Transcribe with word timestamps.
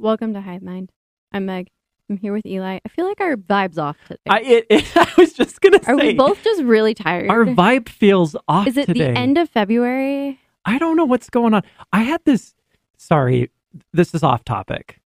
Welcome 0.00 0.32
to 0.32 0.40
Hive 0.40 0.62
Mind. 0.62 0.90
I'm 1.30 1.44
Meg. 1.44 1.68
I'm 2.08 2.16
here 2.16 2.32
with 2.32 2.46
Eli. 2.46 2.78
I 2.82 2.88
feel 2.88 3.06
like 3.06 3.20
our 3.20 3.36
vibe's 3.36 3.76
off 3.76 3.98
today. 4.06 4.18
I 4.30 4.40
it, 4.40 4.66
it, 4.70 4.92
I 4.96 5.12
was 5.18 5.34
just 5.34 5.60
gonna 5.60 5.82
say 5.82 5.92
Are 5.92 5.96
we 5.96 6.14
both 6.14 6.42
just 6.42 6.62
really 6.62 6.94
tired? 6.94 7.28
our 7.28 7.44
vibe 7.44 7.86
feels 7.90 8.34
off 8.48 8.66
Is 8.66 8.78
it 8.78 8.86
today. 8.86 9.12
the 9.12 9.18
end 9.18 9.36
of 9.36 9.50
February? 9.50 10.40
I 10.64 10.78
don't 10.78 10.96
know 10.96 11.04
what's 11.04 11.28
going 11.28 11.52
on. 11.52 11.62
I 11.92 12.00
had 12.02 12.22
this. 12.24 12.54
Sorry, 12.96 13.50
this 13.92 14.14
is 14.14 14.22
off 14.22 14.42
topic. 14.42 15.00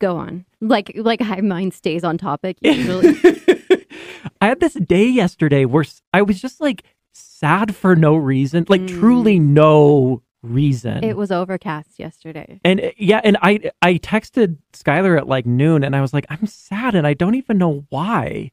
Go 0.00 0.18
on. 0.18 0.44
Like 0.60 0.92
like 0.96 1.22
Hive 1.22 1.42
Mind 1.44 1.72
stays 1.72 2.04
on 2.04 2.18
topic 2.18 2.58
usually. 2.60 3.16
I 4.42 4.48
had 4.48 4.60
this 4.60 4.74
day 4.74 5.06
yesterday 5.06 5.64
where 5.64 5.86
I 6.12 6.20
was 6.20 6.42
just 6.42 6.60
like 6.60 6.82
sad 7.14 7.74
for 7.74 7.96
no 7.96 8.14
reason, 8.16 8.66
like 8.68 8.82
Mm. 8.82 9.00
truly 9.00 9.38
no 9.38 10.22
reason. 10.42 11.02
it 11.04 11.16
was 11.16 11.30
overcast 11.32 11.98
yesterday. 11.98 12.60
and 12.64 12.80
uh, 12.80 12.90
yeah, 12.96 13.20
and 13.24 13.36
I 13.42 13.70
I 13.82 13.94
texted 13.94 14.58
Skylar 14.72 15.16
at 15.18 15.26
like 15.26 15.46
noon, 15.46 15.82
and 15.84 15.94
I 15.96 16.00
was 16.00 16.12
like, 16.14 16.26
I'm 16.30 16.46
sad, 16.46 16.94
and 16.94 17.06
I 17.06 17.14
don't 17.14 17.34
even 17.34 17.58
know 17.58 17.84
why. 17.90 18.50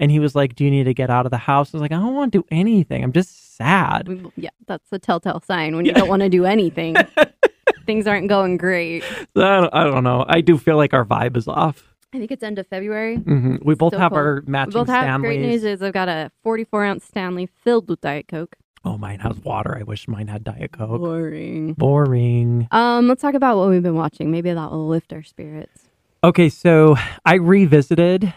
And 0.00 0.10
he 0.10 0.18
was 0.18 0.34
like, 0.34 0.56
Do 0.56 0.64
you 0.64 0.70
need 0.70 0.84
to 0.84 0.94
get 0.94 1.08
out 1.10 1.24
of 1.26 1.30
the 1.30 1.38
house? 1.38 1.72
I 1.72 1.76
was 1.76 1.82
like, 1.82 1.92
I 1.92 1.96
don't 1.96 2.14
want 2.14 2.32
to 2.32 2.38
do 2.40 2.46
anything. 2.50 3.04
I'm 3.04 3.12
just 3.12 3.56
sad. 3.56 4.08
Yeah, 4.36 4.50
that's 4.66 4.90
the 4.90 4.98
telltale 4.98 5.40
sign 5.40 5.76
when 5.76 5.84
you 5.84 5.92
don't 5.92 6.08
want 6.08 6.22
to 6.22 6.28
do 6.28 6.44
anything. 6.44 6.96
Things 7.86 8.06
aren't 8.06 8.28
going 8.28 8.56
great. 8.56 9.04
I 9.36 9.60
don't, 9.60 9.74
I 9.74 9.84
don't 9.84 10.02
know. 10.04 10.24
I 10.26 10.40
do 10.40 10.56
feel 10.58 10.76
like 10.76 10.94
our 10.94 11.04
vibe 11.04 11.36
is 11.36 11.46
off. 11.46 11.94
I 12.12 12.18
think 12.18 12.30
it's 12.32 12.42
end 12.42 12.58
of 12.58 12.66
February. 12.66 13.16
hmm 13.16 13.56
We 13.62 13.74
both 13.74 13.90
Still 13.90 14.00
have 14.00 14.10
cold. 14.10 14.18
our 14.18 14.42
We 14.46 14.50
matching 14.50 14.72
both 14.72 14.88
have 14.88 15.04
Stanleys. 15.04 15.26
great 15.28 15.40
news 15.40 15.64
is 15.64 15.82
I've 15.82 15.92
got 15.92 16.08
a 16.08 16.30
44 16.42 16.84
ounce 16.84 17.04
Stanley 17.04 17.46
filled 17.46 17.88
with 17.88 18.00
Diet 18.00 18.26
Coke. 18.26 18.56
Oh, 18.84 18.98
mine 18.98 19.20
has 19.20 19.38
water. 19.42 19.76
I 19.78 19.82
wish 19.82 20.06
mine 20.08 20.28
had 20.28 20.44
Diet 20.44 20.72
Coke. 20.72 21.00
Boring. 21.00 21.72
Boring. 21.74 22.68
Um, 22.70 23.08
let's 23.08 23.22
talk 23.22 23.34
about 23.34 23.56
what 23.56 23.70
we've 23.70 23.82
been 23.82 23.94
watching. 23.94 24.30
Maybe 24.30 24.52
that 24.52 24.70
will 24.70 24.88
lift 24.88 25.12
our 25.12 25.22
spirits. 25.22 25.88
Okay, 26.22 26.48
so 26.48 26.96
I 27.24 27.34
revisited 27.36 28.32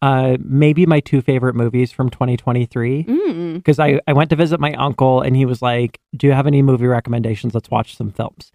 uh, 0.00 0.36
maybe 0.40 0.86
my 0.86 1.00
two 1.00 1.20
favorite 1.20 1.54
movies 1.54 1.92
from 1.92 2.08
2023 2.10 3.04
Mm. 3.04 3.54
because 3.54 3.78
I, 3.78 4.00
I 4.06 4.12
went 4.12 4.30
to 4.30 4.36
visit 4.36 4.58
my 4.60 4.72
uncle 4.74 5.20
and 5.20 5.36
he 5.36 5.44
was 5.44 5.60
like, 5.60 6.00
Do 6.16 6.26
you 6.26 6.32
have 6.32 6.46
any 6.46 6.62
movie 6.62 6.86
recommendations? 6.86 7.52
Let's 7.54 7.70
watch 7.70 7.96
some 7.96 8.10
films. 8.10 8.50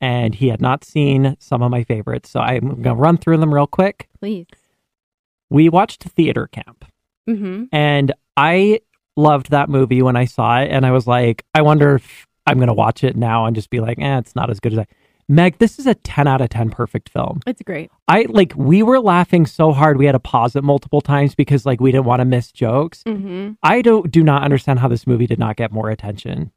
And 0.00 0.34
he 0.34 0.48
had 0.48 0.60
not 0.60 0.84
seen 0.84 1.36
some 1.38 1.62
of 1.62 1.70
my 1.70 1.84
favorites. 1.84 2.28
So 2.30 2.40
I'm 2.40 2.68
going 2.82 2.82
to 2.82 2.94
run 2.94 3.16
through 3.16 3.38
them 3.38 3.54
real 3.54 3.66
quick. 3.66 4.08
Please. 4.18 4.46
We 5.50 5.68
watched 5.68 6.02
Theater 6.04 6.48
Camp. 6.48 6.84
Mm-hmm. 7.28 7.64
And 7.72 8.12
I 8.36 8.80
loved 9.16 9.50
that 9.50 9.68
movie 9.68 10.02
when 10.02 10.16
I 10.16 10.24
saw 10.24 10.60
it. 10.60 10.70
And 10.70 10.84
I 10.84 10.90
was 10.90 11.06
like, 11.06 11.44
I 11.54 11.62
wonder 11.62 11.94
if 11.96 12.26
I'm 12.46 12.56
going 12.58 12.68
to 12.68 12.74
watch 12.74 13.04
it 13.04 13.16
now 13.16 13.46
and 13.46 13.54
just 13.54 13.70
be 13.70 13.80
like, 13.80 13.98
eh, 14.00 14.18
it's 14.18 14.34
not 14.34 14.50
as 14.50 14.60
good 14.60 14.72
as 14.72 14.78
I. 14.80 14.86
Meg, 15.26 15.56
this 15.56 15.78
is 15.78 15.86
a 15.86 15.94
10 15.94 16.26
out 16.26 16.42
of 16.42 16.50
10 16.50 16.68
perfect 16.68 17.08
film. 17.08 17.40
It's 17.46 17.62
great. 17.62 17.90
I 18.08 18.26
like, 18.28 18.52
we 18.56 18.82
were 18.82 19.00
laughing 19.00 19.46
so 19.46 19.72
hard 19.72 19.96
we 19.96 20.04
had 20.04 20.12
to 20.12 20.18
pause 20.18 20.54
it 20.54 20.62
multiple 20.62 21.00
times 21.00 21.34
because 21.34 21.64
like 21.64 21.80
we 21.80 21.92
didn't 21.92 22.04
want 22.04 22.20
to 22.20 22.26
miss 22.26 22.52
jokes. 22.52 23.02
Mm-hmm. 23.04 23.52
I 23.62 23.80
don't 23.80 24.10
do 24.10 24.22
not 24.22 24.42
understand 24.42 24.80
how 24.80 24.88
this 24.88 25.06
movie 25.06 25.26
did 25.26 25.38
not 25.38 25.56
get 25.56 25.72
more 25.72 25.88
attention. 25.88 26.52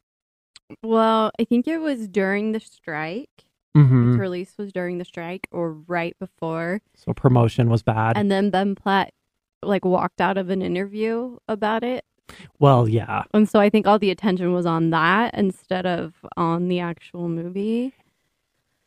Well, 0.82 1.30
I 1.40 1.44
think 1.44 1.66
it 1.66 1.78
was 1.78 2.08
during 2.08 2.52
the 2.52 2.60
strike. 2.60 3.30
Mm-hmm. 3.76 4.10
Its 4.12 4.18
release 4.20 4.54
was 4.58 4.70
during 4.72 4.98
the 4.98 5.04
strike 5.04 5.46
or 5.50 5.72
right 5.72 6.14
before, 6.18 6.80
So 6.94 7.12
promotion 7.14 7.70
was 7.70 7.82
bad. 7.82 8.18
and 8.18 8.30
then 8.30 8.50
Ben 8.50 8.74
Platt 8.74 9.12
like 9.62 9.84
walked 9.84 10.20
out 10.20 10.36
of 10.36 10.50
an 10.50 10.62
interview 10.62 11.36
about 11.48 11.84
it, 11.84 12.04
well, 12.58 12.88
yeah. 12.88 13.24
and 13.34 13.48
so 13.48 13.60
I 13.60 13.70
think 13.70 13.86
all 13.86 13.98
the 13.98 14.10
attention 14.10 14.52
was 14.52 14.66
on 14.66 14.90
that 14.90 15.34
instead 15.34 15.86
of 15.86 16.14
on 16.36 16.68
the 16.68 16.80
actual 16.80 17.28
movie. 17.28 17.94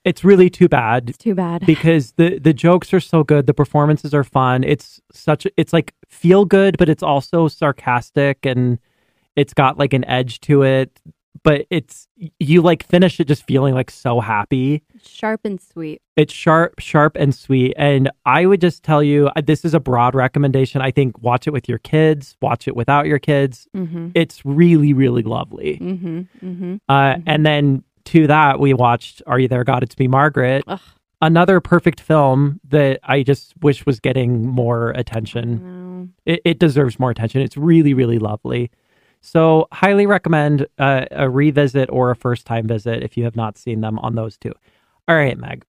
It's 0.04 0.24
really 0.24 0.50
too 0.50 0.68
bad 0.68 1.10
It's 1.10 1.18
too 1.18 1.36
bad. 1.36 1.64
because 1.66 2.14
the 2.14 2.40
the 2.40 2.54
jokes 2.54 2.94
are 2.94 3.00
so 3.00 3.24
good, 3.24 3.46
the 3.46 3.54
performances 3.54 4.14
are 4.14 4.24
fun. 4.24 4.64
It's 4.64 5.00
such 5.12 5.46
it's 5.58 5.74
like 5.74 5.94
feel 6.08 6.46
good, 6.46 6.78
but 6.78 6.90
it's 6.90 7.04
also 7.04 7.48
sarcastic 7.48 8.46
and 8.46 8.80
it's 9.36 9.54
got 9.54 9.78
like 9.78 9.94
an 9.94 10.06
edge 10.06 10.40
to 10.42 10.64
it. 10.64 11.00
But 11.44 11.66
it's 11.72 12.08
you 12.40 12.62
like 12.62 12.84
finish 12.86 13.20
it 13.20 13.28
just 13.28 13.46
feeling 13.48 13.74
like 13.74 13.90
so 13.90 14.20
happy. 14.20 14.84
Sharp 15.04 15.42
and 15.44 15.60
sweet. 15.60 16.00
It's 16.16 16.32
sharp, 16.34 16.80
sharp 16.80 17.16
and 17.16 17.34
sweet. 17.34 17.74
And 17.78 18.12
I 18.28 18.46
would 18.46 18.62
just 18.62 18.84
tell 18.84 19.02
you 19.02 19.28
uh, 19.36 19.42
this 19.44 19.66
is 19.66 19.74
a 19.74 19.80
broad 19.80 20.14
recommendation. 20.14 20.82
I 20.82 20.92
think 20.92 21.20
watch 21.24 21.48
it 21.48 21.52
with 21.52 21.68
your 21.68 21.80
kids, 21.80 22.38
watch 22.44 22.68
it 22.68 22.76
without 22.76 23.08
your 23.08 23.18
kids. 23.18 23.68
Mm-hmm. 23.76 24.10
It's 24.14 24.46
really, 24.46 24.94
really 24.94 25.24
lovely. 25.24 25.80
Mm-hmm. 25.82 26.20
Mm-hmm. 26.46 26.76
Uh, 26.88 26.94
Mhm. 27.16 27.24
And 27.26 27.46
then 27.46 27.84
to 28.06 28.28
that, 28.28 28.60
we 28.60 28.74
watched 28.76 29.24
Are 29.26 29.40
You 29.40 29.48
There, 29.48 29.64
God? 29.64 29.82
It's 29.82 29.98
Me, 29.98 30.08
Margaret. 30.08 30.64
Ugh. 30.68 30.80
Another 31.24 31.60
perfect 31.60 32.00
film 32.02 32.60
that 32.70 33.00
I 33.04 33.24
just 33.24 33.54
wish 33.62 33.86
was 33.86 34.00
getting 34.00 34.48
more 34.48 34.90
attention. 34.92 36.14
It, 36.26 36.42
it 36.46 36.60
deserves 36.60 37.00
more 37.00 37.12
attention. 37.12 37.42
It's 37.42 37.56
really, 37.58 37.94
really 37.94 38.18
lovely. 38.20 38.72
So, 39.22 39.68
highly 39.72 40.08
recommend 40.08 40.66
uh, 40.80 41.06
a 41.12 41.30
revisit 41.30 41.90
or 41.92 42.12
a 42.12 42.16
first 42.16 42.46
time 42.46 42.68
visit 42.68 43.04
if 43.04 43.18
you 43.18 43.24
have 43.24 43.36
not 43.36 43.58
seen 43.58 43.82
them 43.82 44.00
on 44.00 44.16
those 44.16 44.38
two. 44.38 44.52
All 45.08 45.16
right, 45.16 45.38
Meg. 45.38 45.64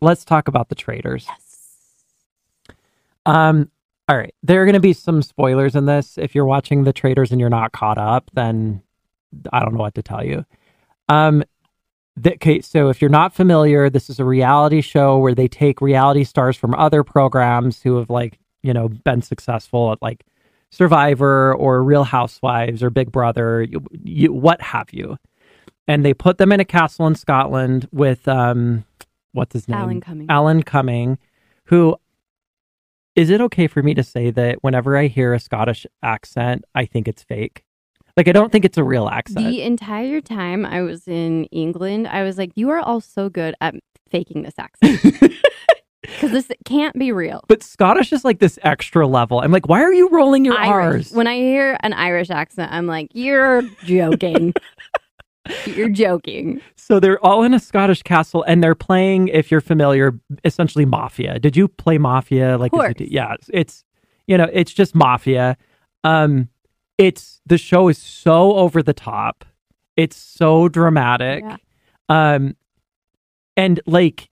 Let's 0.00 0.24
talk 0.24 0.48
about 0.48 0.68
the 0.70 0.74
Traitors. 0.74 1.26
Yes. 1.28 2.74
Um, 3.26 3.70
all 4.08 4.16
right. 4.16 4.34
There 4.42 4.62
are 4.62 4.64
going 4.66 4.74
to 4.74 4.80
be 4.80 4.92
some 4.92 5.22
spoilers 5.22 5.74
in 5.74 5.86
this. 5.86 6.18
If 6.18 6.34
you're 6.34 6.44
watching 6.44 6.84
the 6.84 6.92
Traitors 6.92 7.30
and 7.30 7.40
you're 7.40 7.50
not 7.50 7.72
caught 7.72 7.98
up, 7.98 8.30
then 8.34 8.82
I 9.52 9.60
don't 9.60 9.74
know 9.74 9.80
what 9.80 9.94
to 9.94 10.02
tell 10.02 10.24
you. 10.24 10.44
Um, 11.08 11.44
the, 12.16 12.34
okay, 12.34 12.60
so 12.60 12.88
if 12.88 13.00
you're 13.00 13.10
not 13.10 13.34
familiar, 13.34 13.90
this 13.90 14.08
is 14.08 14.20
a 14.20 14.24
reality 14.24 14.80
show 14.80 15.18
where 15.18 15.34
they 15.34 15.48
take 15.48 15.80
reality 15.80 16.24
stars 16.24 16.56
from 16.56 16.74
other 16.74 17.02
programs 17.02 17.82
who 17.82 17.96
have 17.96 18.08
like 18.10 18.38
you 18.62 18.72
know 18.72 18.88
been 18.88 19.20
successful 19.20 19.92
at 19.92 20.00
like 20.00 20.24
Survivor 20.74 21.54
or 21.54 21.82
Real 21.84 22.02
Housewives 22.02 22.82
or 22.82 22.90
Big 22.90 23.12
Brother, 23.12 23.62
you, 23.62 23.80
you, 24.02 24.32
what 24.32 24.60
have 24.60 24.92
you, 24.92 25.16
and 25.86 26.04
they 26.04 26.12
put 26.12 26.38
them 26.38 26.50
in 26.50 26.58
a 26.58 26.64
castle 26.64 27.06
in 27.06 27.14
Scotland 27.14 27.88
with 27.92 28.26
um, 28.26 28.84
what's 29.32 29.52
his 29.52 29.68
name, 29.68 29.78
Alan 29.78 30.00
Cumming. 30.00 30.26
Alan 30.28 30.62
Cumming, 30.64 31.18
who 31.66 31.96
is 33.14 33.30
it 33.30 33.40
okay 33.40 33.68
for 33.68 33.84
me 33.84 33.94
to 33.94 34.02
say 34.02 34.32
that 34.32 34.58
whenever 34.62 34.96
I 34.96 35.06
hear 35.06 35.32
a 35.32 35.38
Scottish 35.38 35.86
accent, 36.02 36.64
I 36.74 36.86
think 36.86 37.06
it's 37.06 37.22
fake? 37.22 37.62
Like 38.16 38.26
I 38.26 38.32
don't 38.32 38.50
think 38.50 38.64
it's 38.64 38.78
a 38.78 38.84
real 38.84 39.08
accent. 39.08 39.46
The 39.46 39.62
entire 39.62 40.20
time 40.20 40.66
I 40.66 40.82
was 40.82 41.06
in 41.06 41.44
England, 41.46 42.08
I 42.08 42.24
was 42.24 42.36
like, 42.36 42.50
"You 42.56 42.70
are 42.70 42.80
all 42.80 43.00
so 43.00 43.28
good 43.28 43.54
at 43.60 43.76
faking 44.10 44.42
this 44.42 44.54
accent 44.58 45.00
because 46.06 46.30
this 46.30 46.48
can't 46.64 46.98
be 46.98 47.12
real." 47.12 47.42
but 47.48 47.62
Scottish 47.62 48.12
is 48.12 48.24
like 48.24 48.38
this 48.38 48.58
extra 48.62 49.06
level. 49.06 49.40
I'm 49.40 49.50
like, 49.52 49.68
why 49.68 49.82
are 49.82 49.92
you 49.92 50.08
rolling 50.10 50.44
your 50.44 50.56
Irish. 50.58 51.06
R's? 51.08 51.12
When 51.12 51.26
I 51.26 51.36
hear 51.36 51.76
an 51.80 51.92
Irish 51.92 52.30
accent, 52.30 52.72
I'm 52.72 52.86
like, 52.86 53.08
"You're 53.14 53.62
joking. 53.84 54.54
You're 55.66 55.90
joking." 55.90 56.60
so 56.76 56.98
they're 57.00 57.22
all 57.24 57.42
in 57.42 57.52
a 57.54 57.58
Scottish 57.60 58.02
castle 58.02 58.42
and 58.46 58.62
they're 58.62 58.74
playing, 58.74 59.28
if 59.28 59.50
you're 59.50 59.60
familiar, 59.60 60.18
essentially 60.44 60.84
mafia. 60.86 61.38
Did 61.38 61.56
you 61.56 61.68
play 61.68 61.98
mafia? 61.98 62.56
Like, 62.58 62.72
as 62.74 62.78
course. 62.78 62.94
t- 62.96 63.08
yeah, 63.10 63.34
it's- 63.34 63.50
it's 63.52 63.84
you 64.26 64.38
know, 64.38 64.48
it's 64.52 64.72
just 64.72 64.94
mafia. 64.94 65.56
Um, 66.02 66.48
it's 66.96 67.40
the 67.44 67.58
show 67.58 67.88
is 67.88 67.98
so 67.98 68.54
over 68.56 68.82
the 68.82 68.94
top. 68.94 69.44
It's 69.96 70.16
so 70.16 70.68
dramatic. 70.68 71.44
Yeah. 71.44 71.56
Um, 72.08 72.56
and 73.56 73.80
like 73.86 74.28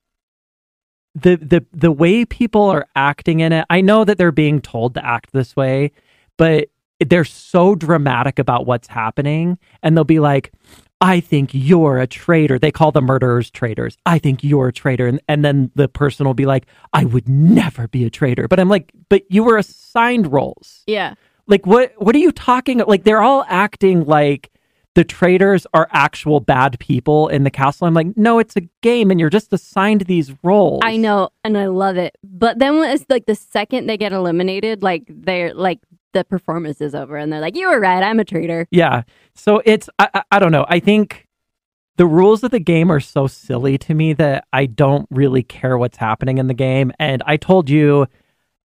the 1.15 1.37
the 1.37 1.65
the 1.73 1.93
way 1.93 2.25
people 2.25 2.63
are 2.63 2.87
acting 2.97 3.41
in 3.41 3.53
it, 3.53 3.67
I 3.71 3.81
know 3.81 4.05
that 4.05 4.19
they're 4.19 4.33
being 4.33 4.61
told 4.61 4.95
to 4.95 5.05
act 5.05 5.33
this 5.33 5.55
way, 5.55 5.93
but 6.37 6.69
they're 7.01 7.25
so 7.25 7.75
dramatic 7.75 8.39
about 8.39 8.67
what's 8.67 8.89
happening, 8.89 9.59
and 9.83 9.97
they'll 9.97 10.05
be 10.05 10.21
like, 10.21 10.53
"I 11.01 11.21
think 11.21 11.51
you're 11.53 11.99
a 11.99 12.07
traitor." 12.07 12.59
They 12.59 12.71
call 12.71 12.93
the 12.93 13.03
murderers 13.03 13.51
traitors. 13.51 13.97
I 14.07 14.19
think 14.19 14.43
you're 14.43 14.69
a 14.69 14.73
traitor, 14.73 15.07
and 15.07 15.21
and 15.29 15.45
then 15.45 15.71
the 15.75 15.89
person 15.89 16.27
will 16.27 16.35
be 16.35 16.47
like, 16.47 16.67
"I 16.93 17.05
would 17.05 17.29
never 17.29 17.89
be 17.89 18.05
a 18.05 18.11
traitor." 18.11 18.49
But 18.49 18.61
I'm 18.61 18.69
like, 18.69 18.93
"But 19.09 19.25
you 19.29 19.45
were 19.45 19.59
assigned 19.59 20.33
roles. 20.33 20.83
Yeah. 20.87 21.15
Like 21.47 21.67
what 21.67 21.93
what 21.99 22.15
are 22.15 22.21
you 22.21 22.33
talking 22.33 22.79
like 22.87 23.05
they're 23.05 23.23
all 23.23 23.45
acting 23.49 24.05
like 24.05 24.52
the 24.95 25.05
traitors 25.05 25.67
are 25.73 25.89
actual 25.91 26.41
bad 26.41 26.79
people 26.79 27.29
in 27.29 27.45
the 27.45 27.51
castle. 27.51 27.87
I'm 27.87 27.95
like, 27.95 28.17
no, 28.17 28.39
it's 28.39 28.57
a 28.57 28.63
game 28.83 29.11
and 29.11 29.19
you're 29.19 29.31
just 29.31 29.53
assigned 29.53 30.03
these 30.03 30.33
roles. 30.43 30.83
I 30.85 30.97
know, 30.97 31.31
and 31.45 31.57
I 31.57 31.67
love 31.67 31.97
it. 31.97 32.17
But 32.23 32.59
then 32.59 32.79
when 32.79 32.91
it's 32.91 33.07
like 33.09 33.27
the 33.27 33.35
second 33.35 33.87
they 33.87 33.97
get 33.97 34.13
eliminated, 34.13 34.83
like 34.83 35.05
they're 35.09 35.55
like 35.55 35.81
the 36.13 36.25
performance 36.25 36.81
is 36.83 36.95
over, 36.95 37.17
and 37.17 37.33
they're 37.33 37.41
like, 37.41 37.57
"You 37.57 37.69
were 37.71 37.81
right. 37.81 38.03
I'm 38.03 38.21
a 38.21 38.25
traitor." 38.25 38.67
Yeah. 38.71 39.03
So 39.35 39.63
it's 39.65 39.89
I, 39.99 40.09
I, 40.13 40.23
I 40.33 40.39
don't 40.39 40.53
know. 40.53 40.67
I 40.69 40.79
think 40.79 41.27
the 41.97 42.07
rules 42.07 42.43
of 42.43 42.51
the 42.51 42.61
game 42.61 42.91
are 42.91 43.01
so 43.01 43.27
silly 43.27 43.79
to 43.79 43.95
me 43.95 44.13
that 44.15 44.45
I 44.53 44.67
don't 44.67 45.07
really 45.11 45.43
care 45.43 45.77
what's 45.79 45.99
happening 45.99 46.39
in 46.39 46.47
the 46.47 46.55
game. 46.55 46.93
And 46.99 47.23
I 47.27 47.37
told 47.37 47.69
you 47.71 48.07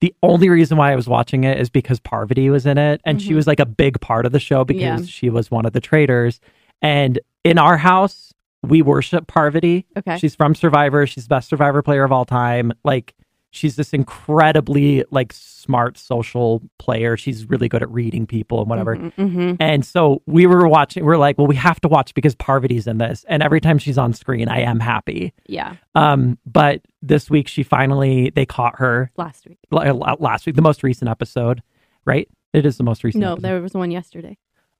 the 0.02 0.14
only 0.24 0.50
reason 0.50 0.78
why 0.78 0.92
I 0.92 0.96
was 0.96 1.08
watching 1.08 1.44
it 1.46 1.60
is 1.60 1.70
because 1.70 2.00
Parvati 2.00 2.50
was 2.50 2.66
in 2.66 2.78
it 2.78 3.02
and 3.06 3.22
she 3.22 3.32
Mhm. 3.32 3.36
was 3.36 3.48
like 3.48 3.60
a 3.60 3.66
big 3.66 4.00
part 4.02 4.26
of 4.26 4.32
the 4.32 4.40
show 4.40 4.64
because 4.66 4.82
Yeah. 4.82 5.06
she 5.08 5.30
was 5.30 5.50
one 5.50 5.66
of 5.66 5.74
the 5.74 5.80
traitors. 5.82 6.40
And 6.82 7.20
in 7.44 7.58
our 7.58 7.78
house, 7.78 8.34
we 8.64 8.82
worship 8.82 9.28
Parvati. 9.28 9.86
Okay. 9.98 10.18
She's 10.18 10.36
from 10.36 10.54
Survivor. 10.56 11.06
She's 11.08 11.26
the 11.26 11.30
best 11.36 11.50
Survivor 11.50 11.82
player 11.82 12.04
of 12.04 12.12
all 12.12 12.26
time. 12.26 12.74
Like 12.84 13.14
she's 13.56 13.76
this 13.78 13.94
incredibly 13.94 15.04
like 15.12 15.32
smart 15.34 15.98
social 15.98 16.62
player. 16.78 17.16
She's 17.18 17.50
really 17.50 17.68
good 17.70 17.82
at 17.82 17.90
reading 17.90 18.28
people 18.28 18.60
and 18.62 18.70
whatever. 18.70 18.96
hmm 18.96 19.54
And 19.60 19.86
so 19.86 20.22
we 20.26 20.46
were 20.46 20.68
watching, 20.68 21.06
we're 21.06 21.18
like, 21.18 21.38
well, 21.38 21.48
we 21.48 21.56
have 21.56 21.80
to 21.82 21.88
watch 21.88 22.14
because 22.14 22.36
Parvati's 22.36 22.86
in 22.88 22.98
this. 22.98 23.26
And 23.28 23.42
every 23.42 23.62
time 23.62 23.78
she's 23.78 23.98
on 23.98 24.14
screen, 24.14 24.48
I 24.50 24.62
am 24.62 24.80
happy. 24.80 25.34
Yeah. 25.48 25.76
Um, 25.96 26.38
but 26.46 26.82
this 27.02 27.30
week 27.30 27.48
she 27.48 27.64
finally, 27.64 28.30
they 28.32 28.46
caught 28.46 28.80
her 28.80 29.12
Last 29.18 29.48
week. 29.48 29.60
l- 29.72 29.82
l- 29.82 30.18
last 30.20 30.46
week, 30.46 30.56
the 30.56 30.62
most 30.62 30.84
recent 30.84 31.10
episode, 31.10 31.62
right? 32.06 32.28
It 32.54 32.66
is 32.66 32.78
the 32.78 32.84
most 32.84 33.04
recent. 33.04 33.22
No, 33.22 33.34
episode. 33.34 33.42
there 33.44 33.62
was 33.62 33.74
one 33.74 33.92
yesterday. 33.92 34.38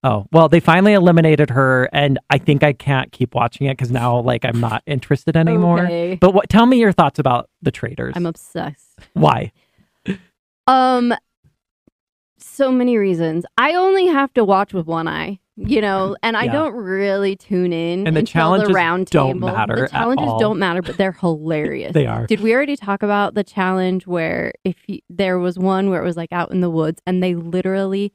Oh, 0.08 0.28
well, 0.32 0.48
they 0.48 0.60
finally 0.60 0.94
eliminated 0.94 1.50
her. 1.50 1.90
And 1.92 2.20
I 2.30 2.38
think 2.38 2.64
I 2.64 2.74
can't 2.74 3.12
keep 3.12 3.34
watching 3.34 3.66
it 3.68 3.72
because 3.76 3.90
now, 3.92 4.20
like, 4.20 4.46
I'm 4.46 4.60
not 4.60 4.84
interested 4.86 5.36
anymore. 5.36 5.86
Okay. 5.86 6.16
But 6.22 6.34
what, 6.36 6.48
tell 6.48 6.68
me 6.68 6.78
your 6.78 6.92
thoughts 6.92 7.18
about 7.18 7.50
the 7.64 7.72
Traitors. 7.72 8.14
I'm 8.16 8.28
obsessed. 8.28 9.00
Why? 9.14 9.52
Um, 10.68 11.14
so 12.38 12.72
many 12.72 12.98
reasons. 12.98 13.46
I 13.58 13.74
only 13.74 14.06
have 14.08 14.32
to 14.36 14.44
watch 14.44 14.74
with 14.74 14.86
one 14.86 15.08
eye, 15.08 15.40
you 15.56 15.82
know, 15.82 16.16
and 16.22 16.38
I 16.38 16.44
Yeah. 16.46 16.52
don't 16.54 16.76
really 16.76 17.36
tune 17.36 17.74
in. 17.74 18.06
And 18.08 18.16
the 18.16 18.24
challenges 18.24 18.68
the 18.70 18.74
round 18.76 19.08
don't 19.08 19.34
table. 19.36 19.48
matter 19.54 19.76
The 19.82 19.88
challenges 19.88 20.28
all. 20.28 20.40
don't 20.40 20.60
matter, 20.60 20.82
but 20.82 20.98
they're 20.98 21.12
hilarious. 21.20 21.94
They 21.94 22.06
are. 22.06 22.28
Did 22.28 22.42
we 22.42 22.54
already 22.54 22.76
talk 22.76 23.02
about 23.04 23.34
the 23.34 23.44
challenge 23.44 24.06
where 24.06 24.54
if 24.64 24.76
you, 24.88 25.00
there 25.10 25.40
was 25.40 25.58
one 25.58 25.90
where 25.90 26.02
it 26.02 26.06
was 26.06 26.18
like 26.18 26.32
out 26.32 26.52
in 26.52 26.62
the 26.62 26.70
woods 26.70 27.02
and 27.08 27.24
they 27.24 27.34
literally 27.36 28.14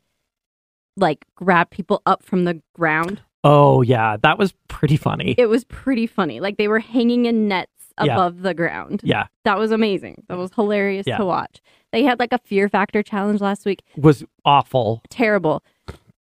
like 0.96 1.24
grab 1.34 1.70
people 1.70 2.02
up 2.06 2.22
from 2.22 2.44
the 2.44 2.60
ground? 2.74 3.20
Oh, 3.44 3.82
yeah. 3.82 4.16
That 4.22 4.38
was 4.38 4.52
pretty 4.68 4.96
funny. 4.96 5.34
It 5.38 5.46
was 5.48 5.64
pretty 5.64 6.06
funny. 6.06 6.40
Like 6.40 6.56
they 6.58 6.68
were 6.68 6.80
hanging 6.80 7.24
in 7.26 7.48
nets 7.48 7.70
Yeah. 8.02 8.12
above 8.14 8.42
the 8.42 8.54
ground. 8.54 9.00
yeah. 9.02 9.26
That 9.44 9.58
was 9.58 9.70
amazing. 9.72 10.24
That 10.28 10.36
was 10.38 10.50
hilarious 10.54 11.06
Yeah. 11.06 11.16
to 11.18 11.24
watch. 11.24 11.60
They 11.92 12.04
had 12.04 12.18
like 12.20 12.32
a 12.32 12.38
fear 12.38 12.68
factor 12.68 13.02
challenge 13.02 13.40
last 13.40 13.64
week. 13.64 13.82
Was 13.96 14.24
awful. 14.44 15.02
Terrible. 15.10 15.62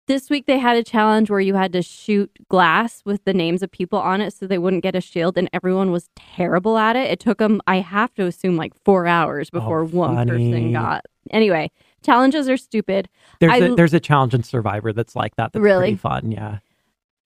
This 0.06 0.28
week 0.28 0.46
they 0.46 0.58
had 0.58 0.76
a 0.76 0.82
challenge 0.82 1.30
where 1.30 1.38
you 1.40 1.54
had 1.54 1.72
to 1.74 1.82
shoot 1.82 2.30
glass 2.48 3.02
with 3.04 3.22
the 3.24 3.32
names 3.34 3.62
of 3.62 3.70
people 3.70 3.98
on 4.00 4.20
it 4.20 4.32
so 4.32 4.46
they 4.48 4.58
wouldn't 4.58 4.82
get 4.82 4.96
a 4.96 5.00
shield, 5.00 5.38
and 5.38 5.48
everyone 5.52 5.92
was 5.92 6.08
terrible 6.16 6.76
at 6.78 6.96
it. 6.96 7.08
It 7.12 7.20
took 7.20 7.38
them, 7.38 7.60
I 7.68 7.76
have 7.78 8.12
to 8.14 8.24
assume, 8.26 8.56
like 8.56 8.72
four 8.84 9.06
hours 9.06 9.50
oh, 9.52 9.60
before 9.60 9.84
one 9.84 10.10
Oh, 10.10 10.14
funny. 10.16 10.30
person 10.50 10.72
got. 10.72 11.04
Anyway, 11.30 11.70
challenges 12.04 12.48
are 12.48 12.56
stupid. 12.56 13.08
There's 13.40 13.52
I- 13.52 13.56
a 13.56 13.74
there's 13.74 13.94
a 13.94 14.00
challenge 14.00 14.34
in 14.34 14.42
Survivor 14.42 14.92
that's 14.92 15.14
like 15.16 15.36
that. 15.36 15.52
That's 15.52 15.62
Really? 15.62 15.82
pretty 15.88 15.96
fun. 15.96 16.32
Yeah. 16.32 16.58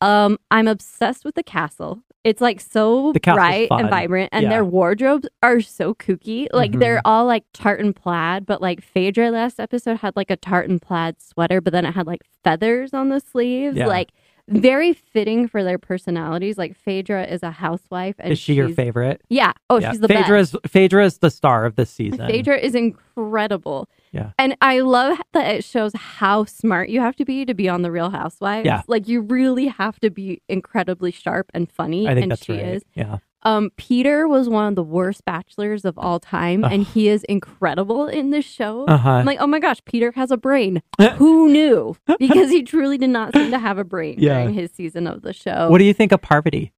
Um, 0.00 0.38
I'm 0.50 0.68
obsessed 0.68 1.24
with 1.24 1.34
the 1.34 1.42
castle. 1.42 2.02
It's 2.24 2.40
like 2.40 2.58
so 2.60 3.12
bright 3.12 3.68
and 3.70 3.90
vibrant, 3.90 4.30
and 4.32 4.44
Yeah. 4.44 4.48
their 4.48 4.64
wardrobes 4.64 5.28
are 5.42 5.60
so 5.60 5.94
kooky. 5.94 6.46
Like 6.52 6.72
Mhm. 6.72 6.80
they're 6.80 7.02
all 7.04 7.26
like 7.26 7.44
tartan 7.52 7.92
plaid, 7.92 8.46
but 8.46 8.62
like 8.62 8.82
Phaedra 8.82 9.30
last 9.30 9.60
episode 9.60 9.98
had 9.98 10.16
like 10.16 10.30
a 10.30 10.36
tartan 10.36 10.80
plaid 10.80 11.20
sweater, 11.20 11.60
but 11.60 11.72
then 11.72 11.84
it 11.84 11.94
had 11.94 12.06
like 12.06 12.22
feathers 12.42 12.94
on 12.94 13.10
the 13.10 13.20
sleeves. 13.20 13.76
Yeah. 13.76 13.86
Like 13.86 14.10
very 14.49 14.93
fitting 14.93 15.49
for 15.49 15.64
their 15.64 15.79
personalities. 15.79 16.58
Like 16.58 16.76
Phaedra 16.76 17.26
is 17.26 17.43
a 17.43 17.50
housewife, 17.50 18.17
and 18.19 18.32
is 18.32 18.38
she 18.38 18.55
your 18.55 18.69
favorite? 18.69 19.23
Yeah. 19.29 19.52
Oh, 19.70 19.79
yeah. 19.79 19.93
she's 19.93 20.00
the 20.00 20.08
Phaedra 20.08 20.38
best. 20.38 20.55
is 20.55 20.70
Phaedra 20.70 21.05
is 21.05 21.19
the 21.19 21.31
star 21.31 21.64
of 21.64 21.76
this 21.76 21.91
season. 21.91 22.26
Phaedra 22.26 22.58
is 22.58 22.75
incredible. 22.75 23.88
Yeah. 24.12 24.31
And 24.38 24.56
I 24.61 24.81
love 24.81 25.19
that 25.32 25.55
it 25.55 25.64
shows 25.64 25.93
how 25.94 26.44
smart 26.44 26.88
you 26.88 27.00
have 27.00 27.17
to 27.17 27.25
be 27.25 27.44
to 27.44 27.55
be 27.55 27.69
on 27.69 27.82
the 27.82 27.91
Real 27.91 28.11
Housewives. 28.11 28.67
Yeah. 28.67 28.82
Like 28.87 29.08
you 29.08 29.20
really 29.20 29.67
have 29.67 29.99
to 30.00 30.11
be 30.11 30.41
incredibly 30.49 31.11
sharp 31.11 31.50
and 31.52 31.70
funny. 31.70 32.06
I 32.06 32.14
think 32.14 32.25
and 32.25 32.32
that's 32.32 32.44
she 32.44 32.52
right. 32.52 32.64
is. 32.64 32.82
Yeah. 32.94 33.19
Um, 33.46 33.70
Peter 33.76 34.26
was 34.26 34.49
one 34.49 34.69
of 34.69 34.75
the 34.75 34.82
worst 34.82 35.25
bachelors 35.25 35.85
of 35.85 35.99
all 35.99 36.19
time, 36.19 36.64
and 36.64 36.82
he 36.82 37.08
is 37.08 37.25
incredible 37.25 38.06
in 38.06 38.31
this 38.31 38.44
show. 38.44 38.87
Uh 38.87 38.96
huh. 38.96 39.11
I'm 39.11 39.26
like, 39.26 39.38
oh 39.41 39.46
my 39.46 39.58
gosh, 39.61 39.79
Peter 39.85 40.12
has 40.12 40.31
a 40.31 40.37
brain. 40.38 40.82
Who 41.17 41.49
knew? 41.50 41.96
Because 42.19 42.50
he 42.50 42.62
truly 42.62 42.96
did 42.96 43.11
not 43.11 43.35
seem 43.35 43.50
to 43.50 43.58
have 43.58 43.76
a 43.79 43.85
brain 43.85 44.17
Yeah. 44.19 44.35
during 44.41 44.55
his 44.55 44.70
season 44.73 45.06
of 45.06 45.23
the 45.23 45.32
show. 45.32 45.69
What 45.69 45.79
do 45.79 45.85
you 45.85 45.93
think 45.93 46.12
of 46.12 46.23
Parvati? 46.23 46.73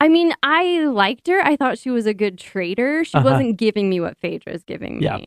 I 0.00 0.08
mean, 0.08 0.32
I 0.42 0.80
liked 0.86 1.28
her. 1.28 1.40
I 1.40 1.56
thought 1.56 1.78
she 1.78 1.88
was 1.88 2.06
a 2.06 2.12
good 2.14 2.36
trader. 2.36 3.04
She 3.04 3.16
Uh-huh. 3.16 3.30
wasn't 3.30 3.56
giving 3.56 3.88
me 3.88 4.00
what 4.00 4.18
Phaedra 4.18 4.52
is 4.52 4.64
giving 4.64 4.98
me. 4.98 5.24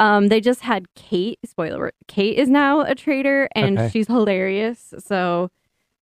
Um, 0.00 0.28
they 0.28 0.40
just 0.40 0.62
had 0.62 0.92
Kate. 0.94 1.38
Spoiler: 1.46 1.92
Kate 2.08 2.36
is 2.36 2.48
now 2.48 2.80
a 2.80 2.94
trader, 2.96 3.48
and 3.54 3.78
Okay. 3.78 3.90
she's 3.90 4.08
hilarious. 4.08 4.92
So 4.98 5.50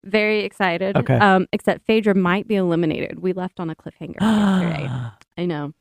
very 0.03 0.39
excited. 0.41 0.97
Okay. 0.97 1.15
Um, 1.17 1.47
except 1.53 1.85
Phaedra 1.85 2.15
might 2.15 2.47
be 2.47 2.55
eliminated. 2.55 3.19
We 3.19 3.33
left 3.33 3.59
on 3.59 3.69
a 3.69 3.75
cliffhanger 3.75 4.15
yesterday. 4.21 4.89
I 5.37 5.45
know. 5.45 5.73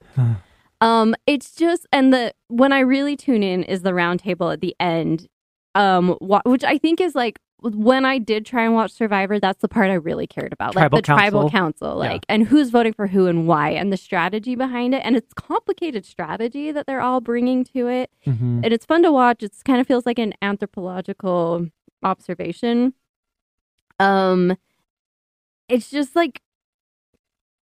Um, 0.80 1.14
it's 1.26 1.54
just 1.54 1.86
and 1.92 2.12
the 2.12 2.34
when 2.48 2.72
I 2.72 2.80
really 2.80 3.16
tune 3.16 3.42
in 3.42 3.62
is 3.62 3.82
the 3.82 3.90
roundtable 3.92 4.52
at 4.52 4.60
the 4.60 4.74
end, 4.80 5.28
um, 5.74 6.16
wh- 6.20 6.44
which 6.46 6.64
I 6.64 6.78
think 6.78 7.00
is 7.00 7.14
like 7.14 7.38
when 7.60 8.04
I 8.04 8.18
did 8.18 8.44
try 8.44 8.64
and 8.64 8.74
watch 8.74 8.90
Survivor, 8.90 9.38
that's 9.38 9.62
the 9.62 9.68
part 9.68 9.88
I 9.88 9.94
really 9.94 10.26
cared 10.26 10.52
about, 10.52 10.72
Tribal 10.72 10.96
like 10.96 11.04
the 11.04 11.06
tribal 11.06 11.48
council? 11.48 11.50
council, 11.92 12.04
Yeah. 12.04 12.10
like 12.14 12.26
and 12.28 12.42
who's 12.44 12.70
voting 12.70 12.92
for 12.92 13.06
who 13.06 13.28
and 13.28 13.46
why, 13.46 13.70
and 13.70 13.92
the 13.92 13.96
strategy 13.96 14.56
behind 14.56 14.94
it, 14.96 15.02
and 15.04 15.14
it's 15.14 15.32
complicated 15.34 16.04
strategy 16.04 16.72
that 16.72 16.88
they're 16.88 17.00
all 17.00 17.20
bringing 17.20 17.62
to 17.66 17.86
it, 17.86 18.10
Mhm. 18.26 18.64
and 18.64 18.72
it's 18.72 18.84
fun 18.84 19.04
to 19.04 19.12
watch. 19.12 19.44
It's 19.44 19.62
kind 19.62 19.80
of 19.80 19.86
feels 19.86 20.04
like 20.06 20.18
an 20.18 20.34
anthropological 20.42 21.68
observation. 22.02 22.94
Um, 24.02 24.56
it's 25.68 25.90
just 25.90 26.14
like 26.16 26.40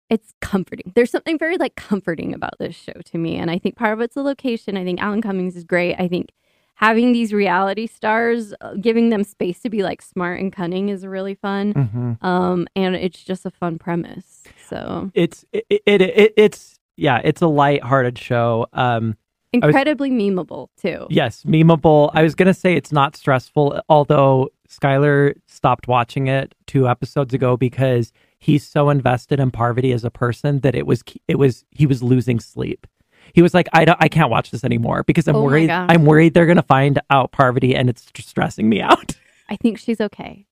it's 0.09 0.33
comforting. 0.41 0.91
There's 0.95 1.11
something 1.11 1.37
very 1.37 1.57
like 1.57 1.75
comforting 1.75 2.33
about 2.33 2.53
this 2.59 2.75
show 2.75 2.93
to 3.05 3.17
me, 3.17 3.35
and 3.35 3.51
I 3.51 3.59
think 3.59 3.75
part 3.75 3.93
of 3.93 4.01
it's 4.01 4.15
the 4.15 4.23
location. 4.23 4.77
I 4.77 4.83
think 4.83 5.01
Alan 5.01 5.21
Cummings 5.21 5.55
is 5.55 5.63
great. 5.63 5.95
I 5.99 6.07
think 6.07 6.31
having 6.75 7.11
these 7.11 7.33
reality 7.33 7.87
stars, 7.87 8.53
uh, 8.61 8.75
giving 8.75 9.09
them 9.09 9.23
space 9.23 9.59
to 9.61 9.69
be 9.69 9.83
like 9.83 10.01
smart 10.01 10.39
and 10.39 10.53
cunning, 10.53 10.89
is 10.89 11.05
really 11.05 11.35
fun. 11.35 11.73
Mhm. 11.73 12.23
Um, 12.23 12.67
and 12.75 12.95
it's 12.95 13.23
just 13.23 13.45
a 13.45 13.51
fun 13.51 13.79
premise. 13.79 14.43
So 14.69 15.11
It's 15.13 15.43
it, 15.51 15.65
it, 15.85 16.01
it 16.01 16.33
it's 16.37 16.79
yeah, 16.95 17.19
it's 17.23 17.41
a 17.41 17.47
light-hearted 17.47 18.17
show. 18.17 18.67
Um 18.73 19.15
was- 19.61 19.69
incredibly 19.69 20.09
memeable 20.11 20.69
too. 20.81 21.07
yes, 21.09 21.43
memeable. 21.43 22.11
I 22.13 22.23
was 22.23 22.35
going 22.35 22.47
to 22.47 22.53
say 22.53 22.75
it's 22.75 22.91
not 22.91 23.15
stressful 23.15 23.81
although 23.89 24.49
Skylar 24.69 25.33
stopped 25.47 25.87
watching 25.87 26.27
it 26.27 26.53
2 26.67 26.87
episodes 26.87 27.33
ago 27.33 27.55
because 27.57 28.11
he's 28.39 28.67
so 28.67 28.89
invested 28.89 29.39
in 29.39 29.49
Parvati 29.51 29.91
as 29.93 30.03
a 30.03 30.11
person 30.11 30.59
that 30.59 30.75
it 30.75 30.85
was 30.85 31.03
it 31.27 31.39
was 31.39 31.63
he 31.71 31.85
was 31.85 32.03
losing 32.03 32.39
sleep. 32.39 32.85
He 33.33 33.41
was 33.41 33.53
like, 33.53 33.67
I 33.73 33.83
don't, 33.83 33.97
I 34.01 34.07
can't 34.07 34.29
watch 34.29 34.51
this 34.51 34.63
anymore 34.63 35.03
because 35.03 35.27
I'm 35.27 35.35
Oh 35.35 35.43
worried. 35.43 35.69
I'm 35.69 36.05
worried 36.05 36.33
they're 36.33 36.45
gonna 36.45 36.61
find 36.61 36.99
out 37.09 37.31
Parvati, 37.31 37.75
and 37.75 37.89
it's 37.89 38.05
stressing 38.19 38.69
me 38.69 38.81
out. 38.81 39.15
I 39.49 39.55
think 39.57 39.79
she's 39.79 39.99
okay. 40.01 40.45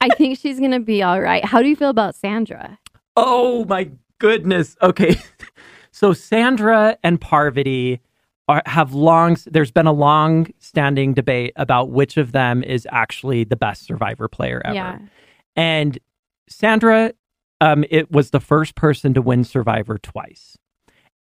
I 0.00 0.08
think 0.16 0.38
she's 0.38 0.58
gonna 0.60 0.80
be 0.80 1.02
all 1.02 1.20
right. 1.20 1.44
How 1.44 1.62
do 1.62 1.68
you 1.68 1.76
feel 1.76 1.90
about 1.90 2.14
Sandra? 2.14 2.78
Oh 3.16 3.64
my 3.66 3.90
goodness. 4.18 4.76
Okay. 4.82 5.16
So 6.00 6.14
Sandra 6.14 6.96
and 7.02 7.20
Parvati 7.20 8.00
are, 8.48 8.62
have 8.64 8.94
long, 8.94 9.36
there's 9.44 9.70
been 9.70 9.86
a 9.86 9.92
long 9.92 10.46
standing 10.58 11.12
debate 11.12 11.52
about 11.56 11.90
which 11.90 12.16
of 12.16 12.32
them 12.32 12.62
is 12.62 12.88
actually 12.90 13.44
the 13.44 13.54
best 13.54 13.84
survivor 13.84 14.26
player 14.26 14.62
ever. 14.64 14.74
Yeah. 14.74 14.98
And 15.56 15.98
Sandra, 16.48 17.12
um, 17.60 17.84
it 17.90 18.10
was 18.10 18.30
the 18.30 18.40
first 18.40 18.76
person 18.76 19.12
to 19.12 19.20
win 19.20 19.44
Survivor 19.44 19.98
twice. 19.98 20.56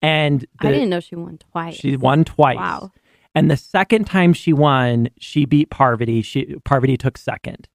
And 0.01 0.45
I 0.62 0.71
didn't 0.71 0.91
know 0.91 1.01
she 1.01 1.17
won 1.17 1.39
twice. 1.39 1.75
she 1.75 1.98
won 1.98 2.24
twice. 2.24 2.55
Wow. 2.55 2.93
And 3.36 3.51
the 3.51 3.57
second 3.57 4.05
time 4.05 4.31
she 4.31 4.53
won, 4.53 5.09
she 5.19 5.43
beat 5.43 5.69
Parvati. 5.69 6.21
She 6.21 6.55
Parvati 6.63 6.95
took 6.95 7.17
second. 7.17 7.67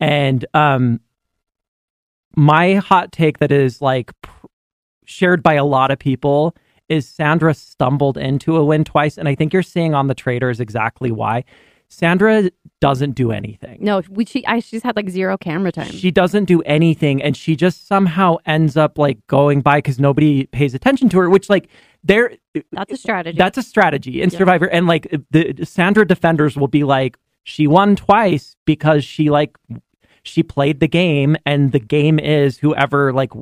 And 0.00 0.44
um 0.54 0.98
my 2.34 2.74
hot 2.74 3.12
take 3.12 3.38
that 3.38 3.52
is 3.52 3.80
like 3.80 4.10
shared 5.04 5.42
by 5.42 5.54
a 5.54 5.64
lot 5.64 5.90
of 5.90 5.98
people 5.98 6.54
is 6.88 7.08
Sandra 7.08 7.54
stumbled 7.54 8.16
into 8.18 8.56
a 8.56 8.64
win 8.64 8.84
twice 8.84 9.16
and 9.18 9.28
I 9.28 9.34
think 9.34 9.52
you're 9.52 9.62
seeing 9.62 9.94
on 9.94 10.06
the 10.08 10.14
Traitors 10.14 10.60
exactly 10.60 11.10
why. 11.10 11.44
Sandra 11.88 12.50
doesn't 12.80 13.12
do 13.12 13.32
anything. 13.32 13.76
No, 13.82 14.00
we, 14.08 14.24
she 14.24 14.46
I, 14.46 14.60
she's 14.60 14.82
had 14.82 14.96
like 14.96 15.10
zero 15.10 15.36
camera 15.36 15.70
time. 15.70 15.90
She 15.92 16.10
doesn't 16.10 16.46
do 16.46 16.62
anything, 16.62 17.22
and 17.22 17.36
she 17.36 17.54
just 17.54 17.86
somehow 17.86 18.36
ends 18.46 18.78
up 18.78 18.96
like 18.96 19.18
going 19.26 19.60
by 19.60 19.76
because 19.78 20.00
nobody 20.00 20.46
pays 20.46 20.72
attention 20.72 21.10
to 21.10 21.18
her. 21.18 21.28
Which 21.28 21.50
like 21.50 21.68
there, 22.02 22.32
That's 22.72 22.92
a 22.94 22.96
strategy. 22.96 23.36
that's 23.36 23.58
a 23.58 23.62
strategy 23.62 24.22
in 24.22 24.30
Yeah. 24.30 24.38
Survivor, 24.38 24.64
and 24.70 24.86
like 24.86 25.14
the 25.30 25.54
Sandra 25.64 26.06
defenders 26.06 26.56
will 26.56 26.66
be 26.66 26.82
like, 26.82 27.18
she 27.44 27.66
won 27.66 27.94
twice 27.94 28.56
because 28.64 29.04
she 29.04 29.28
like 29.28 29.54
she 30.22 30.42
played 30.42 30.80
the 30.80 30.88
game, 30.88 31.36
and 31.44 31.72
the 31.72 31.80
game 31.80 32.18
is 32.18 32.58
whoever 32.58 33.12
like 33.12 33.32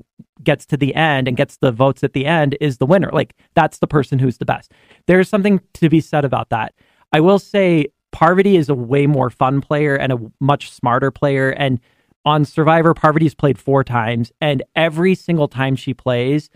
gets 0.43 0.65
to 0.67 0.77
the 0.77 0.95
end 0.95 1.29
and 1.29 1.37
gets 1.37 1.59
the 1.59 1.73
votes 1.73 2.03
at 2.03 2.15
the 2.15 2.27
end 2.27 2.57
is 2.61 2.79
the 2.79 2.87
winner. 2.87 3.11
Like 3.13 3.35
that's 3.55 3.79
the 3.79 3.87
person 3.87 4.19
who's 4.19 4.39
the 4.39 4.47
best. 4.47 4.73
There's 5.07 5.29
something 5.29 5.61
to 5.75 5.89
be 5.89 6.01
said 6.01 6.25
about 6.25 6.49
that. 6.51 6.75
I 7.13 7.21
will 7.21 7.39
say 7.39 7.87
Parvati 8.13 8.57
is 8.57 8.69
a 8.69 8.75
way 8.75 9.07
more 9.07 9.31
fun 9.31 9.61
player 9.61 9.95
and 9.95 10.13
a 10.13 10.19
much 10.41 10.71
smarter 10.71 11.11
player. 11.11 11.51
And 11.51 11.81
on 12.25 12.45
Survivor, 12.45 12.95
Parvati's 12.95 13.35
played 13.35 13.59
four 13.59 13.83
times, 13.83 14.31
and 14.41 14.63
every 14.77 15.15
single 15.15 15.49
time 15.49 15.77
she 15.77 15.95
plays, 15.95 16.51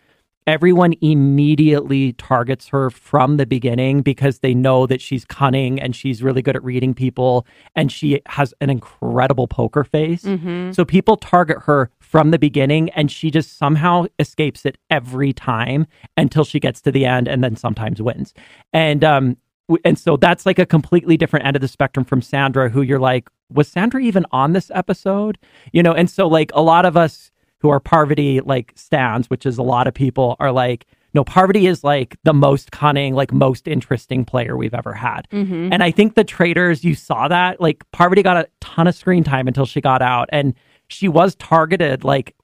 everyone 0.46 0.94
immediately 1.00 2.12
targets 2.14 2.68
her 2.68 2.90
from 2.90 3.36
the 3.36 3.46
beginning 3.46 4.02
because 4.02 4.40
they 4.40 4.54
know 4.54 4.86
that 4.86 5.00
she's 5.00 5.24
cunning 5.24 5.80
and 5.80 5.96
she's 5.96 6.22
really 6.22 6.42
good 6.42 6.56
at 6.56 6.62
reading 6.62 6.92
people 6.94 7.46
and 7.74 7.90
she 7.90 8.20
has 8.26 8.52
an 8.60 8.70
incredible 8.70 9.48
poker 9.48 9.84
face. 9.84 10.24
hmm 10.24 10.70
So 10.72 10.84
people 10.84 11.16
target 11.16 11.58
her 11.62 11.90
from 11.98 12.30
the 12.30 12.38
beginning 12.38 12.90
and 12.90 13.10
she 13.10 13.30
just 13.30 13.56
somehow 13.56 14.06
escapes 14.18 14.66
it 14.66 14.76
every 14.90 15.32
time 15.32 15.86
until 16.16 16.44
she 16.44 16.60
gets 16.60 16.80
to 16.82 16.92
the 16.92 17.04
end 17.04 17.26
and 17.26 17.42
then 17.42 17.56
sometimes 17.56 18.02
wins. 18.02 18.34
And 18.72 19.02
um 19.02 19.36
and 19.82 19.98
so 19.98 20.18
that's 20.18 20.44
like 20.44 20.58
a 20.58 20.66
completely 20.66 21.16
different 21.16 21.46
end 21.46 21.56
of 21.56 21.62
the 21.62 21.68
spectrum 21.68 22.04
from 22.04 22.20
Sandra 22.20 22.68
who 22.68 22.82
you're 22.82 22.98
like 22.98 23.28
was 23.50 23.68
Sandra 23.68 24.00
even 24.00 24.26
on 24.32 24.52
this 24.52 24.70
episode? 24.74 25.38
You 25.72 25.82
know, 25.82 25.92
and 25.92 26.10
so 26.10 26.26
like 26.26 26.50
a 26.54 26.62
lot 26.62 26.84
of 26.84 26.96
us 26.96 27.30
who 27.64 27.71
are 27.71 27.80
Parvati 27.80 28.40
like 28.42 28.73
stands, 28.76 29.30
which 29.30 29.47
is 29.47 29.56
a 29.56 29.62
lot 29.62 29.87
of 29.87 29.94
people 29.94 30.37
are 30.38 30.52
like 30.52 30.85
no, 31.14 31.23
Parvati 31.25 31.66
is 31.68 31.83
like 31.85 32.16
the 32.25 32.35
most 32.35 32.73
cunning, 32.73 33.14
like 33.14 33.33
most 33.33 33.66
interesting 33.68 34.25
player 34.25 34.56
we've 34.56 34.75
ever 34.75 34.92
had. 34.92 35.26
hmm 35.30 35.68
And 35.73 35.83
I 35.83 35.90
think 35.92 36.14
the 36.14 36.25
Traitors, 36.25 36.83
you 36.85 36.94
saw 36.97 37.28
that. 37.28 37.61
Like 37.61 37.85
Parvati 37.92 38.23
got 38.23 38.37
a 38.37 38.49
ton 38.61 38.87
of 38.88 38.94
screen 38.97 39.23
time 39.25 39.47
until 39.49 39.64
she 39.64 39.80
got 39.80 40.02
out, 40.02 40.28
and 40.33 40.54
she 40.88 41.09
was 41.09 41.37
targeted 41.37 42.02
like 42.04 42.35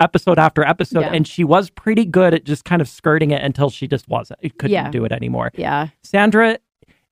episode 0.00 0.38
after 0.38 0.62
episode, 0.64 1.00
Yeah. 1.02 1.12
and 1.14 1.26
she 1.26 1.44
was 1.44 1.70
pretty 1.70 2.04
good 2.04 2.34
at 2.34 2.44
just 2.44 2.64
kind 2.66 2.82
of 2.82 2.88
skirting 2.88 3.30
it 3.30 3.40
until 3.42 3.70
she 3.70 3.86
just 3.88 4.08
wasn't. 4.08 4.40
It 4.42 4.58
couldn't 4.58 4.72
Yeah. 4.74 4.90
do 4.90 5.04
it 5.06 5.12
anymore. 5.12 5.52
Yeah, 5.54 5.88
Sandra 6.02 6.58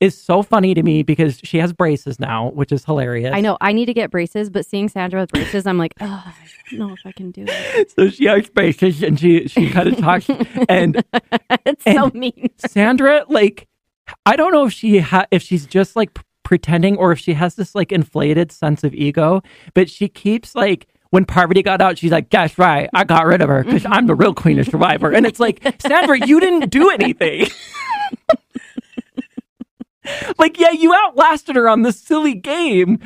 is 0.03 0.21
so 0.21 0.43
funny 0.43 0.75
to 0.75 0.83
me 0.83 1.05
because 1.05 1.39
she 1.45 1.59
has 1.59 1.73
braces 1.73 2.19
now, 2.19 2.51
which 2.51 2.73
is 2.73 2.85
hilarious. 2.85 3.31
I 3.33 3.41
know. 3.41 3.57
I 3.61 3.73
need 3.73 3.87
to 3.87 3.95
get 3.95 4.11
braces, 4.11 4.51
but 4.51 4.67
seeing 4.67 4.89
Sandra 4.89 5.21
with 5.21 5.31
braces, 5.31 5.65
I'm 5.65 5.79
like, 5.79 5.95
oh, 6.01 6.25
I 6.27 6.35
don't 6.71 6.79
know 6.81 6.93
if 6.93 7.07
I 7.07 7.13
can 7.13 7.31
do 7.31 7.45
it. 7.47 7.93
So 7.97 8.09
she 8.11 8.25
has 8.25 8.49
braces, 8.49 9.01
and 9.03 9.19
she 9.19 9.47
she 9.47 9.71
kind 9.71 9.89
of 9.89 9.97
talks, 9.99 10.29
and 10.69 11.05
it's 11.65 11.85
so 11.85 12.11
mean. 12.15 12.51
Sandra, 12.57 13.25
like, 13.29 13.69
I 14.27 14.35
don't 14.35 14.53
know 14.53 14.67
if 14.67 14.73
she 14.73 14.99
ha- 14.99 15.27
if 15.31 15.41
she's 15.41 15.67
just 15.67 15.95
like 15.95 16.15
p- 16.15 16.23
pretending 16.43 16.97
or 16.97 17.13
if 17.13 17.21
she 17.21 17.35
has 17.35 17.55
this 17.55 17.75
like 17.77 17.93
inflated 17.93 18.51
sense 18.51 18.83
of 18.83 18.95
ego, 18.95 19.41
but 19.75 19.89
she 19.89 20.09
keeps 20.09 20.57
like 20.57 20.89
when 21.11 21.25
Parvati 21.27 21.63
got 21.63 21.81
out, 21.81 21.97
she's 21.97 22.11
like, 22.11 22.31
"That's 22.31 22.59
right, 22.59 22.91
I 22.93 23.05
got 23.05 23.25
rid 23.27 23.41
of 23.41 23.49
her 23.49 23.63
because 23.63 23.87
I'm 23.87 24.07
the 24.09 24.17
real 24.17 24.35
queen 24.35 24.59
of 24.59 24.67
Survivor." 24.67 25.13
And 25.13 25.27
it's 25.27 25.39
like, 25.39 25.63
Sandra, 25.81 26.27
you 26.27 26.41
didn't 26.41 26.71
do 26.71 26.91
anything. 26.91 27.47
like, 30.39 30.59
yeah, 30.59 30.71
you 30.71 30.95
outlasted 30.95 31.57
her 31.57 31.69
on 31.69 31.83
this 31.83 31.99
silly 31.99 32.35
game, 32.35 32.99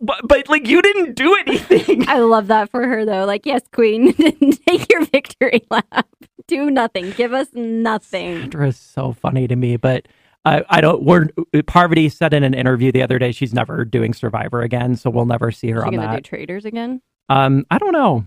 but 0.00 0.20
but 0.26 0.48
like 0.48 0.66
you 0.66 0.82
didn't 0.82 1.14
do 1.14 1.34
anything. 1.46 2.04
I 2.08 2.18
love 2.18 2.48
that 2.48 2.70
for 2.70 2.86
her 2.86 3.04
though. 3.04 3.24
Like, 3.24 3.46
yes, 3.46 3.62
queen, 3.72 4.12
take 4.66 4.90
your 4.92 5.04
victory 5.06 5.62
lap. 5.70 6.08
Do 6.46 6.70
nothing. 6.70 7.10
Give 7.12 7.32
us 7.32 7.48
nothing. 7.54 8.40
Sandra 8.40 8.68
is 8.68 8.76
so 8.76 9.12
funny 9.12 9.48
to 9.48 9.56
me, 9.56 9.76
but 9.76 10.06
I, 10.44 10.64
I 10.68 10.80
don't. 10.80 11.02
We're 11.02 11.28
Parvati 11.66 12.08
said 12.08 12.32
in 12.32 12.44
an 12.44 12.54
interview 12.54 12.92
the 12.92 13.02
other 13.02 13.18
day 13.18 13.32
she's 13.32 13.52
never 13.52 13.84
doing 13.84 14.14
Survivor 14.14 14.62
again, 14.62 14.94
so 14.94 15.10
we'll 15.10 15.26
never 15.26 15.50
see 15.50 15.70
her 15.70 15.80
she 15.80 15.86
on 15.86 15.94
gonna 15.94 16.06
do 16.06 16.14
that. 16.14 16.24
Traitors 16.24 16.64
again? 16.64 17.02
um, 17.28 17.66
I 17.70 17.78
don't 17.78 17.92
know. 17.92 18.26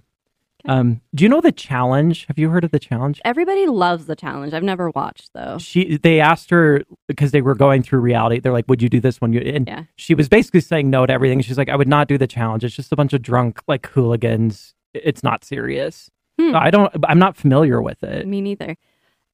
Um, 0.66 1.02
do 1.16 1.24
you 1.24 1.30
know 1.30 1.40
the 1.42 1.52
challenge? 1.54 2.26
Have 2.28 2.38
you 2.38 2.50
heard 2.50 2.64
of 2.66 2.72
the 2.72 2.80
challenge? 2.80 3.22
Everybody 3.24 3.66
loves 3.68 4.06
the 4.08 4.16
challenge. 4.16 4.54
I've 4.54 4.64
never 4.64 4.90
watched 4.90 5.32
though. 5.34 5.58
She 5.58 5.98
they 5.98 6.20
asked 6.20 6.50
her 6.50 6.84
because 7.08 7.32
they 7.32 7.42
were 7.42 7.56
going 7.56 7.82
through 7.82 8.00
reality. 8.00 8.40
They're 8.40 8.52
like, 8.52 8.66
"Would 8.68 8.82
you 8.82 8.90
do 8.90 9.00
this 9.00 9.22
one?" 9.22 9.32
You 9.32 9.40
and 9.42 9.68
Yeah. 9.68 9.84
she 9.96 10.14
was 10.16 10.28
basically 10.28 10.60
saying 10.62 10.90
no 10.90 11.06
to 11.06 11.14
everything. 11.14 11.40
She's 11.42 11.58
like, 11.58 11.70
"I 11.70 11.76
would 11.78 11.88
not 11.88 12.08
do 12.10 12.18
the 12.18 12.28
challenge. 12.28 12.64
It's 12.66 12.76
just 12.76 12.92
a 12.92 12.96
bunch 12.98 13.14
of 13.14 13.22
drunk 13.22 13.62
like 13.68 13.88
hooligans. 13.88 14.74
It's 14.94 15.24
not 15.24 15.46
serious." 15.46 16.10
Hmm. 16.40 16.56
I 16.56 16.70
don't. 16.72 16.94
I'm 17.08 17.20
not 17.20 17.38
familiar 17.38 17.82
with 17.82 18.04
it. 18.04 18.28
Me 18.28 18.42
neither. 18.42 18.76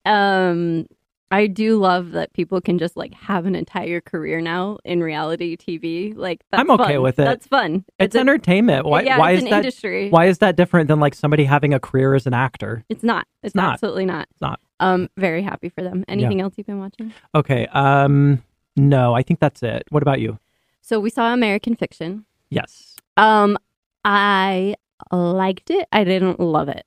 Um, 0.06 0.86
I 1.32 1.48
do 1.48 1.78
love 1.78 2.12
that 2.12 2.34
people 2.34 2.62
can 2.62 2.78
just 2.78 2.96
like 2.96 3.14
have 3.14 3.46
an 3.46 3.56
entire 3.56 4.00
career 4.00 4.42
now 4.42 4.78
in 4.86 5.02
reality 5.02 5.58
TV. 5.58 6.16
Like 6.16 6.42
that's 6.52 6.62
I'm 6.62 6.70
okay 6.72 6.94
fun. 6.94 7.02
with 7.02 7.20
it. 7.20 7.26
That's 7.26 7.48
fun. 7.48 7.84
It's, 8.00 8.16
a- 8.16 8.20
entertainment. 8.20 8.86
Why? 8.86 9.02
yeah, 9.02 9.18
why 9.18 9.32
it's 9.32 9.40
is 9.40 9.44
an 9.46 9.50
that? 9.50 9.58
industry. 9.58 10.10
Why 10.10 10.26
is 10.26 10.38
that 10.40 10.56
different 10.56 10.88
than 10.88 11.00
like 11.00 11.16
somebody 11.16 11.46
having 11.46 11.74
a 11.74 11.80
career 11.80 12.14
as 12.14 12.28
an 12.28 12.34
actor? 12.34 12.86
It's 12.90 13.04
not. 13.04 13.28
It's, 13.44 13.56
not. 13.56 13.74
absolutely 13.74 14.06
not. 14.06 14.28
It's 14.32 14.42
not. 14.42 14.60
Um, 14.80 15.10
very 15.18 15.42
happy 15.42 15.70
for 15.70 15.82
them. 15.82 16.06
Anything 16.08 16.42
else 16.42 16.54
you've 16.58 16.68
been 16.68 16.80
watching? 16.80 17.14
Okay. 17.34 17.68
Um. 17.68 18.44
No, 18.78 19.14
I 19.14 19.24
think 19.24 19.40
that's 19.40 19.64
it. 19.64 19.84
What 19.90 20.04
about 20.04 20.20
you? 20.20 20.38
So 20.82 21.00
we 21.00 21.10
saw 21.10 21.34
American 21.34 21.76
Fiction. 21.76 22.26
Yes. 22.50 22.98
Um, 23.18 23.58
I 24.04 24.76
liked 25.12 25.72
it. 25.72 25.88
I 25.92 26.04
didn't 26.04 26.40
love 26.40 26.70
it. 26.70 26.86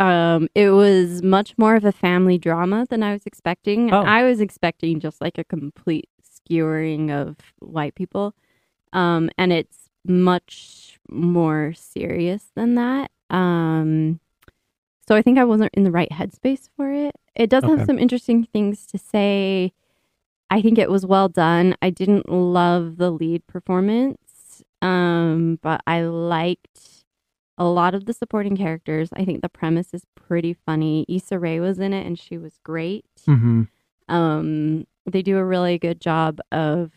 Um, 0.00 0.48
it 0.54 0.70
was 0.70 1.22
much 1.22 1.56
more 1.58 1.76
of 1.76 1.84
a 1.84 1.92
family 1.92 2.38
drama 2.38 2.86
than 2.88 3.02
I 3.02 3.12
was 3.12 3.26
expecting. 3.26 3.92
Oh. 3.92 4.02
I 4.02 4.24
was 4.24 4.40
expecting 4.40 4.98
just 4.98 5.20
like 5.20 5.36
a 5.38 5.44
complete 5.44 6.08
skewering 6.22 7.10
of 7.10 7.36
white 7.60 7.94
people. 7.94 8.34
Um, 8.92 9.30
and 9.38 9.52
it's 9.52 9.90
much 10.06 10.98
more 11.10 11.74
serious 11.76 12.44
than 12.56 12.74
that. 12.76 13.10
Um, 13.28 14.20
so 15.06 15.14
I 15.14 15.22
think 15.22 15.38
I 15.38 15.44
wasn't 15.44 15.74
in 15.74 15.84
the 15.84 15.90
right 15.90 16.10
headspace 16.10 16.68
for 16.76 16.90
it. 16.90 17.14
It 17.36 17.50
does 17.50 17.64
Okay. 17.64 17.76
have 17.76 17.86
some 17.86 17.98
interesting 17.98 18.44
things 18.44 18.86
to 18.86 18.98
say. 18.98 19.72
I 20.48 20.62
think 20.62 20.78
it 20.78 20.90
was 20.90 21.06
well 21.06 21.28
done. 21.28 21.76
I 21.82 21.90
didn't 21.90 22.28
love 22.28 22.96
the 22.96 23.10
lead 23.12 23.46
performance, 23.46 24.64
um, 24.82 25.58
but 25.62 25.80
I 25.86 26.02
liked 26.02 26.99
a 27.60 27.66
lot 27.66 27.94
of 27.94 28.06
the 28.06 28.12
supporting 28.12 28.56
characters. 28.56 29.10
I 29.12 29.24
think 29.24 29.42
the 29.42 29.48
premise 29.48 29.92
is 29.92 30.02
pretty 30.16 30.54
funny. 30.54 31.04
Issa 31.08 31.38
Rae 31.38 31.60
was 31.60 31.78
in 31.78 31.92
it, 31.92 32.06
and 32.06 32.18
she 32.18 32.38
was 32.38 32.58
great. 32.64 33.04
Mm-hmm. 33.28 33.64
Um, 34.12 34.86
they 35.06 35.22
do 35.22 35.36
a 35.38 35.44
really 35.44 35.78
good 35.78 36.00
job 36.00 36.40
of 36.50 36.90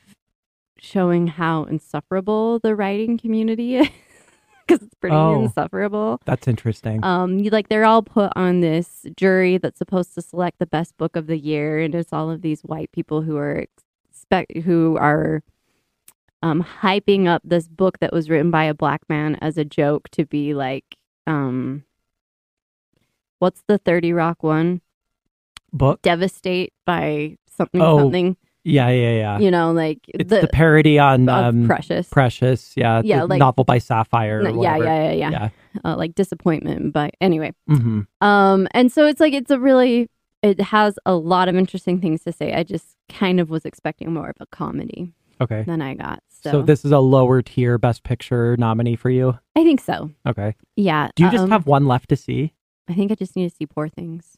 showing 0.79 1.27
how 1.27 1.65
insufferable 1.65 2.59
the 2.59 2.75
writing 2.75 3.17
community 3.17 3.75
is 3.77 3.87
because 4.67 4.81
it's 4.85 4.95
pretty 4.95 5.15
Oh. 5.15 5.43
insufferable. 5.43 6.19
That's 6.25 6.47
interesting. 6.47 7.03
Um, 7.03 7.39
you 7.39 7.49
like 7.51 7.69
they're 7.69 7.85
all 7.85 8.01
put 8.01 8.31
on 8.35 8.61
this 8.61 9.05
jury 9.15 9.57
that's 9.57 9.77
supposed 9.77 10.15
to 10.15 10.21
select 10.21 10.59
the 10.59 10.65
best 10.65 10.97
book 10.97 11.15
of 11.15 11.27
the 11.27 11.37
year, 11.37 11.79
and 11.79 11.93
it's 11.93 12.11
all 12.13 12.31
of 12.31 12.41
these 12.41 12.61
white 12.61 12.91
people 12.91 13.21
who 13.21 13.37
are 13.37 13.65
expect 14.09 14.57
who 14.59 14.97
are 14.99 15.43
um 16.43 16.63
hyping 16.81 17.25
up 17.27 17.41
this 17.43 17.67
book 17.67 17.97
that 17.99 18.13
was 18.13 18.29
written 18.29 18.51
by 18.51 18.65
a 18.65 18.73
black 18.73 19.01
man 19.09 19.35
as 19.41 19.57
a 19.57 19.65
joke 19.65 20.09
to 20.09 20.25
be 20.25 20.53
like 20.53 20.85
um 21.25 21.83
what's 23.39 23.63
the 23.67 23.77
30 23.79 24.13
rock 24.13 24.43
one 24.43 24.81
Book. 25.71 26.01
devastate 26.03 26.71
by 26.85 27.37
something 27.57 27.81
Oh, 27.81 27.97
something 27.99 28.37
Yeah, 28.63 28.89
yeah, 28.89 29.11
yeah. 29.13 29.39
you 29.39 29.49
know 29.49 29.71
like 29.71 29.99
it's 30.07 30.29
the, 30.29 30.47
parody 30.51 30.99
on 30.99 31.27
um, 31.29 31.65
precious 31.65 32.07
Precious. 32.09 32.73
Yeah. 32.75 33.01
Yeah, 33.03 33.21
the 33.21 33.27
like- 33.27 33.39
novel 33.39 33.63
by 33.63 33.79
Sapphire. 33.79 34.39
Or 34.39 34.51
No, 34.51 34.61
yeah, 34.61 34.77
yeah 34.77 34.83
yeah 34.83 35.11
yeah 35.11 35.29
Yeah. 35.31 35.49
Uh, 35.83 35.95
like 35.97 36.13
disappointment 36.13 36.93
but 36.93 37.11
anyway 37.19 37.53
Mm-hmm. 37.69 38.01
Um, 38.25 38.67
and 38.71 38.91
so 38.91 39.05
it's 39.07 39.19
like 39.19 39.33
it's 39.33 39.49
a 39.51 39.59
really 39.59 40.09
it 40.43 40.59
has 40.59 40.99
a 41.05 41.15
lot 41.15 41.47
of 41.47 41.55
interesting 41.55 42.01
things 42.01 42.21
to 42.23 42.33
say. 42.33 42.53
I 42.53 42.63
just 42.63 42.97
kind 43.07 43.39
of 43.39 43.49
was 43.49 43.63
expecting 43.63 44.13
more 44.13 44.29
of 44.29 44.35
a 44.41 44.45
comedy 44.47 45.13
Okay. 45.41 45.63
than 45.63 45.81
I 45.81 45.93
got. 45.95 46.21
So, 46.29 46.51
So. 46.51 46.61
this 46.61 46.83
is 46.85 46.91
a 46.91 46.99
lower 46.99 47.41
tier 47.41 47.77
Best 47.77 48.03
Picture 48.03 48.55
nominee 48.57 48.95
for 48.95 49.09
you. 49.09 49.39
I 49.55 49.63
think 49.63 49.81
so. 49.81 50.11
Okay. 50.27 50.55
Yeah. 50.75 51.09
Do 51.15 51.23
you 51.23 51.31
just 51.31 51.43
um, 51.45 51.51
have 51.51 51.65
one 51.67 51.85
left 51.87 52.09
to 52.09 52.15
see? 52.15 52.53
I 52.87 52.93
think 52.93 53.11
I 53.11 53.15
just 53.15 53.35
need 53.35 53.49
to 53.49 53.55
see 53.55 53.65
Poor 53.65 53.87
Things. 53.87 54.37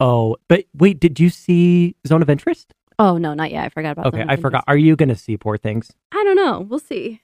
Oh, 0.00 0.36
but 0.48 0.64
wait, 0.74 1.00
did 1.00 1.18
you 1.20 1.30
see 1.30 1.94
Zone 2.06 2.20
of 2.22 2.28
Interest? 2.28 2.74
Oh 2.98 3.16
no, 3.18 3.34
not 3.34 3.50
yet. 3.50 3.64
I 3.64 3.68
forgot 3.68 3.92
about. 3.92 4.06
Okay, 4.06 4.18
Zone 4.18 4.22
of 4.24 4.30
I 4.30 4.36
forgot. 4.36 4.58
Interest. 4.58 4.68
Are 4.68 4.76
you 4.76 4.96
going 4.96 5.08
to 5.08 5.16
see 5.16 5.36
Poor 5.36 5.56
Things? 5.56 5.92
I 6.12 6.22
don't 6.24 6.36
know. 6.36 6.60
We'll 6.60 6.78
see. 6.78 7.20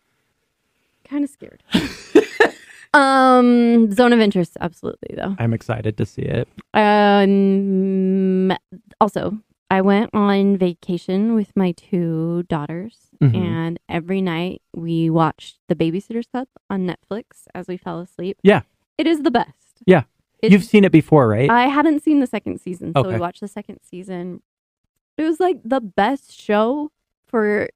Kind 1.05 1.25
of 1.25 1.31
scared. 1.31 1.63
um, 2.95 3.91
Zone 3.93 4.13
of 4.13 4.21
Interest, 4.21 4.57
absolutely 4.61 5.17
though. 5.17 5.35
I'm 5.39 5.53
excited 5.53 5.97
to 5.99 6.07
see 6.07 6.23
it. 6.23 6.49
Um, 6.75 8.57
also, 9.01 9.39
I 9.73 9.81
went 9.81 10.11
on 10.13 10.59
vacation 10.59 11.35
with 11.35 11.57
my 11.57 11.73
two 11.73 12.43
daughters, 12.43 13.09
Mhm. 13.23 13.35
and 13.35 13.81
every 13.89 14.21
night 14.21 14.61
we 14.75 15.09
watched 15.09 15.61
The 15.69 15.75
Babysitter's 15.75 16.27
Club 16.27 16.49
on 16.69 16.87
Netflix 16.87 17.47
as 17.55 17.69
we 17.69 17.79
fell 17.79 17.99
asleep. 18.01 18.37
Yeah. 18.43 18.63
It 18.99 19.07
is 19.07 19.23
the 19.23 19.31
best. 19.31 19.83
Yeah. 19.87 20.03
It's, 20.43 20.53
You've 20.53 20.65
seen 20.65 20.85
it 20.85 20.93
before, 20.93 21.27
right? 21.27 21.49
I 21.49 21.69
hadn't 21.69 22.03
seen 22.03 22.21
the 22.21 22.27
second 22.27 22.61
season, 22.61 22.93
so 22.95 23.01
Okay. 23.01 23.15
we 23.15 23.21
watched 23.21 23.41
the 23.41 23.49
second 23.49 23.79
season. 23.83 24.43
It 25.17 25.23
was 25.23 25.41
like 25.41 25.61
the 25.65 25.81
best 25.81 26.33
show 26.39 26.91
for 27.25 27.69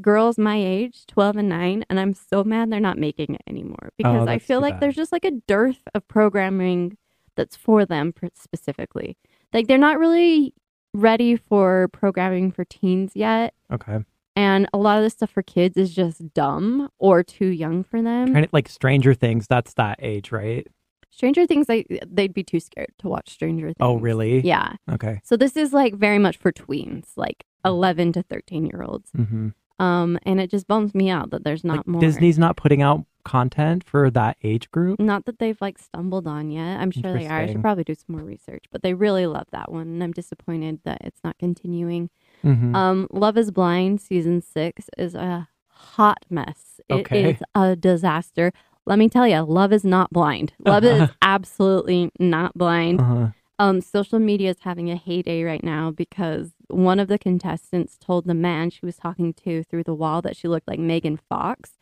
girls 0.00 0.38
my 0.38 0.56
age, 0.56 1.04
12 1.08 1.36
and 1.36 1.48
9, 1.48 1.84
and 1.90 1.98
I'm 1.98 2.14
so 2.14 2.44
mad 2.44 2.70
they're 2.70 2.78
not 2.78 2.96
making 2.96 3.34
it 3.34 3.42
anymore 3.48 3.90
because 3.96 4.14
I 4.14 4.18
Oh, 4.20 4.24
that's 4.24 4.44
feel 4.44 4.60
like 4.60 4.74
bad. 4.74 4.80
there's 4.82 4.96
just 4.96 5.10
like 5.10 5.24
a 5.24 5.32
dearth 5.32 5.82
of 5.96 6.06
programming 6.06 6.96
that's 7.34 7.56
for 7.56 7.84
them 7.84 8.12
specifically. 8.34 9.16
Like 9.52 9.66
they're 9.66 9.78
not 9.78 9.98
really 9.98 10.54
ready 10.94 11.36
for 11.36 11.88
programming 11.92 12.50
for 12.52 12.64
teens 12.64 13.12
yet. 13.14 13.54
okay. 13.72 14.00
And 14.36 14.68
a 14.72 14.78
lot 14.78 14.96
of 14.96 15.02
the 15.04 15.10
stuff 15.10 15.30
for 15.30 15.42
kids 15.42 15.76
is 15.76 15.92
just 15.94 16.32
dumb 16.34 16.88
or 16.98 17.22
too 17.22 17.48
young 17.48 17.82
for 17.82 18.00
them. 18.00 18.32
Kind 18.32 18.44
of 18.44 18.52
like 18.52 18.68
Stranger 18.68 19.12
Things, 19.12 19.46
that's 19.48 19.74
that 19.74 19.98
age, 20.00 20.30
right? 20.32 20.66
Stranger 21.10 21.46
Things, 21.46 21.66
they, 21.66 21.84
they'd 22.06 22.32
be 22.32 22.44
too 22.44 22.60
scared 22.60 22.92
to 23.00 23.08
watch 23.08 23.28
Stranger 23.30 23.66
Things. 23.66 23.76
Oh, 23.80 23.96
really? 23.96 24.40
Yeah. 24.40 24.74
Okay. 24.90 25.20
So 25.24 25.36
this 25.36 25.56
is 25.56 25.72
like 25.72 25.94
very 25.94 26.18
much 26.18 26.36
for 26.36 26.52
tweens, 26.52 27.08
like 27.16 27.44
11 27.64 28.12
to 28.12 28.22
13 28.22 28.66
year 28.66 28.82
olds. 28.82 29.10
hmm 29.10 29.48
Um, 29.80 30.18
and 30.24 30.40
it 30.40 30.50
just 30.50 30.66
bums 30.68 30.94
me 30.94 31.08
out 31.10 31.30
that 31.30 31.42
there's 31.44 31.64
not 31.64 31.78
Like, 31.78 31.86
more. 31.88 32.00
Disney's 32.00 32.38
not 32.38 32.56
putting 32.56 32.82
out 32.82 33.04
content 33.24 33.82
for 33.84 34.10
that 34.10 34.36
age 34.42 34.70
group. 34.70 34.98
Not 35.00 35.24
that 35.26 35.38
they've 35.38 35.60
like 35.60 35.78
stumbled 35.78 36.26
on 36.26 36.50
yet. 36.50 36.80
I'm 36.80 36.90
sure 36.90 37.12
they 37.12 37.26
are. 37.26 37.40
I 37.40 37.46
should 37.46 37.60
probably 37.60 37.84
do 37.84 37.94
some 37.94 38.16
more 38.16 38.24
research, 38.24 38.64
but 38.70 38.82
they 38.82 38.94
really 38.94 39.26
love 39.26 39.46
that 39.52 39.70
one, 39.72 39.88
and 39.88 40.02
I'm 40.02 40.12
disappointed 40.12 40.80
that 40.84 40.98
it's 41.02 41.20
not 41.24 41.36
continuing. 41.38 42.10
hmm 42.42 42.74
Um, 42.74 43.08
Love 43.10 43.36
Is 43.36 43.50
Blind 43.50 44.00
season 44.00 44.40
six 44.40 44.88
is 44.98 45.14
a 45.14 45.48
hot 45.68 46.24
mess. 46.30 46.80
It 46.88 47.08
is 47.12 47.36
Okay. 47.36 47.38
a 47.54 47.76
disaster. 47.76 48.52
Let 48.86 48.98
me 48.98 49.08
tell 49.08 49.26
you, 49.28 49.40
love 49.40 49.72
is 49.72 49.84
not 49.84 50.10
blind. 50.10 50.52
Love 50.58 50.84
is 50.84 51.10
absolutely 51.22 52.10
not 52.18 52.54
blind. 52.56 53.00
uh-huh. 53.00 53.28
Um, 53.60 53.82
social 53.82 54.18
media 54.18 54.48
is 54.50 54.60
having 54.60 54.90
a 54.90 54.96
heyday 54.96 55.42
right 55.42 55.62
now 55.62 55.90
because 55.90 56.52
one 56.68 56.98
of 56.98 57.08
the 57.08 57.18
contestants 57.18 57.98
told 57.98 58.24
the 58.24 58.32
man 58.32 58.70
she 58.70 58.86
was 58.86 58.96
talking 58.96 59.34
to 59.44 59.62
through 59.64 59.84
the 59.84 59.94
wall 59.94 60.22
that 60.22 60.34
she 60.34 60.48
looked 60.48 60.66
like 60.66 60.78
Megan 60.78 61.18
Fox. 61.28 61.72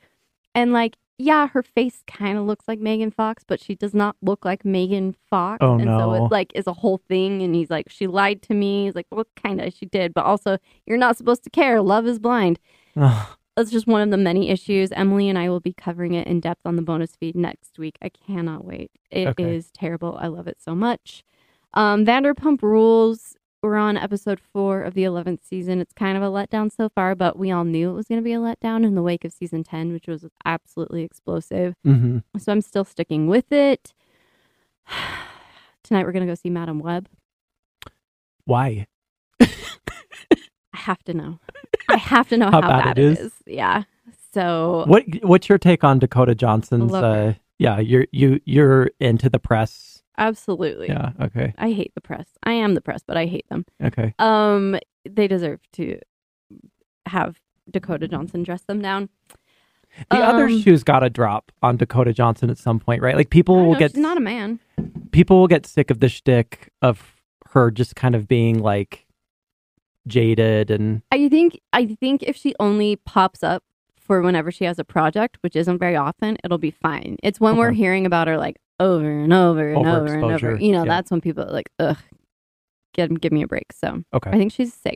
And 0.56 0.73
like, 0.73 0.97
yeah, 1.18 1.47
her 1.47 1.62
face 1.62 2.02
kind 2.08 2.37
of 2.37 2.44
looks 2.47 2.66
like 2.66 2.80
Megan 2.80 3.12
Fox, 3.12 3.44
but 3.47 3.61
she 3.61 3.76
does 3.76 3.94
not 3.94 4.16
look 4.20 4.44
like 4.44 4.64
Megan 4.64 5.14
Fox. 5.30 5.58
Oh, 5.61 5.75
and 5.75 5.85
so 5.85 6.12
no. 6.12 6.14
it 6.26 6.32
like 6.32 6.50
is 6.56 6.66
a 6.66 6.73
whole 6.73 6.99
thing. 7.08 7.42
And 7.42 7.54
he's 7.54 7.70
like, 7.70 7.88
she 7.88 8.08
lied 8.08 8.42
to 8.42 8.54
me. 8.54 8.87
He's 8.87 8.97
like, 8.97 9.06
well, 9.12 9.26
kind 9.40 9.61
of, 9.61 9.73
she 9.73 9.87
did, 9.87 10.12
but 10.12 10.25
also 10.25 10.58
you're 10.85 10.99
not 10.99 11.16
supposed 11.16 11.44
to 11.44 11.50
care. 11.50 11.80
Love 11.80 12.06
is 12.08 12.18
blind. 12.18 12.58
That's 13.56 13.70
just 13.70 13.87
one 13.87 14.00
of 14.00 14.11
the 14.11 14.16
many 14.16 14.50
issues. 14.50 14.90
Emily 14.92 15.28
and 15.28 15.38
I 15.38 15.49
will 15.49 15.61
be 15.61 15.73
covering 15.73 16.14
it 16.14 16.26
in 16.26 16.40
depth 16.40 16.62
on 16.64 16.75
the 16.75 16.82
bonus 16.82 17.14
feed 17.14 17.37
next 17.37 17.78
week. 17.78 17.99
I 18.02 18.08
cannot 18.08 18.64
wait. 18.64 18.90
It 19.12 19.38
is 19.38 19.66
Okay. 19.66 19.78
terrible. 19.87 20.18
I 20.20 20.26
love 20.26 20.49
it 20.49 20.58
so 20.61 20.75
much. 20.75 21.23
Um, 21.78 22.04
Vanderpump 22.04 22.61
Rules. 22.61 23.37
We're 23.62 23.76
on 23.76 23.97
episode 23.97 24.40
four 24.52 24.82
of 24.82 24.94
the 24.94 25.04
11th 25.04 25.44
season. 25.44 25.80
It's 25.80 25.92
kind 25.92 26.16
of 26.16 26.25
a 26.25 26.26
letdown 26.26 26.73
so 26.76 26.88
far, 26.88 27.14
but 27.14 27.38
we 27.38 27.52
all 27.52 27.62
knew 27.62 27.90
it 27.90 27.92
was 27.92 28.06
going 28.08 28.18
to 28.20 28.25
be 28.25 28.32
a 28.32 28.38
letdown 28.38 28.85
in 28.85 28.97
the 28.97 29.02
wake 29.02 29.25
of 29.25 29.32
season 29.32 29.62
10, 29.62 29.92
which 29.92 30.08
was 30.08 30.25
absolutely 30.44 31.04
explosive. 31.04 31.76
Mhm. 31.87 32.25
So 32.37 32.50
I'm 32.50 32.62
still 32.62 32.85
sticking 32.85 33.28
with 33.28 33.52
it. 33.52 33.94
Tonight 35.85 36.04
we're 36.04 36.11
going 36.12 36.26
to 36.26 36.30
go 36.30 36.35
see 36.35 36.50
Madame 36.50 36.80
Web. 36.80 37.08
Why? 38.44 38.88
I 39.40 39.47
have 40.75 41.04
to 41.04 41.14
know. 41.14 41.38
I 41.88 41.97
have 41.97 42.28
to 42.30 42.37
know 42.37 42.47
How 42.50 42.61
how, 42.61 42.68
bad 42.68 42.85
bad, 42.85 42.99
it 42.99 43.04
it 43.04 43.12
is? 43.12 43.18
is. 43.20 43.32
Yeah. 43.47 43.85
So 44.35 44.82
What 44.88 45.04
What's 45.23 45.49
your 45.49 45.58
take 45.58 45.85
on 45.85 46.00
Dakota 46.00 46.35
Johnson's? 46.35 46.92
Uh, 46.92 47.35
yeah, 47.58 47.78
you're 47.78 48.07
you 48.11 48.40
you're 48.44 48.90
into 48.98 49.29
the 49.31 49.38
press. 49.38 49.88
Absolutely. 50.18 50.88
Yeah. 50.88 51.12
Okay. 51.20 51.54
I 51.57 51.70
hate 51.72 51.92
the 51.94 52.00
press. 52.02 52.26
I 52.42 52.52
am 52.52 52.74
the 52.74 52.81
press, 52.83 53.02
but 53.07 53.16
I 53.16 53.26
hate 53.26 53.48
them. 53.48 53.64
Okay. 53.83 54.14
Um, 54.18 54.78
they 55.09 55.26
deserve 55.28 55.61
to 55.74 55.98
have 57.07 57.40
Dakota 57.70 58.07
Johnson 58.09 58.42
dress 58.42 58.62
them 58.62 58.83
down. 58.83 59.09
The 60.11 60.18
other 60.18 60.44
Um, 60.48 60.61
shoe's 60.61 60.85
got 60.85 61.00
to 61.00 61.09
drop 61.11 61.50
on 61.62 61.78
Dakota 61.78 62.12
Johnson 62.12 62.50
at 62.50 62.59
some 62.59 62.78
point, 62.78 63.00
right? 63.02 63.16
Like 63.16 63.31
people 63.31 63.64
will 63.64 63.72
know, 63.72 63.78
get 63.78 63.96
not 63.96 64.16
a 64.18 64.20
man. 64.20 64.61
people 65.12 65.38
will 65.40 65.46
get 65.48 65.64
sick 65.66 65.90
of 65.90 66.00
the 66.00 66.09
shtick 66.11 66.70
of 66.83 67.14
her 67.52 67.70
just 67.70 67.96
kind 67.96 68.14
of 68.14 68.28
being 68.28 68.61
like 68.61 69.07
jaded 70.07 70.70
and 70.70 71.02
I 71.12 71.28
think 71.28 71.61
I 71.72 71.87
think 71.87 72.22
if 72.22 72.37
she 72.37 72.54
only 72.61 72.96
pops 72.96 73.42
up 73.42 73.62
for 73.96 74.22
whenever 74.22 74.50
she 74.50 74.64
has 74.64 74.78
a 74.78 74.85
project, 74.85 75.37
which 75.42 75.54
isn't 75.54 75.78
very 75.78 75.96
often, 75.96 76.37
it'll 76.44 76.57
be 76.59 76.70
fine. 76.70 77.16
It's 77.22 77.40
when 77.40 77.57
we're 77.57 77.72
hearing 77.72 78.07
about 78.07 78.26
her 78.28 78.38
like 78.38 78.57
over 78.81 79.09
and 79.09 79.33
over 79.33 79.73
and 79.73 79.87
over 79.87 80.14
and 80.14 80.25
over. 80.25 80.57
You 80.57 80.73
know, 80.73 80.85
yeah. 80.85 80.88
that's 80.88 81.11
when 81.11 81.21
people 81.21 81.45
are 81.45 81.53
like, 81.53 81.71
ugh, 81.79 81.97
give 82.95 83.21
give 83.21 83.33
me 83.33 83.43
a 83.43 83.47
break. 83.47 83.73
So 83.73 84.03
okay. 84.14 84.31
I 84.31 84.38
think 84.38 84.53
she's 84.53 84.73
safe. 84.75 84.95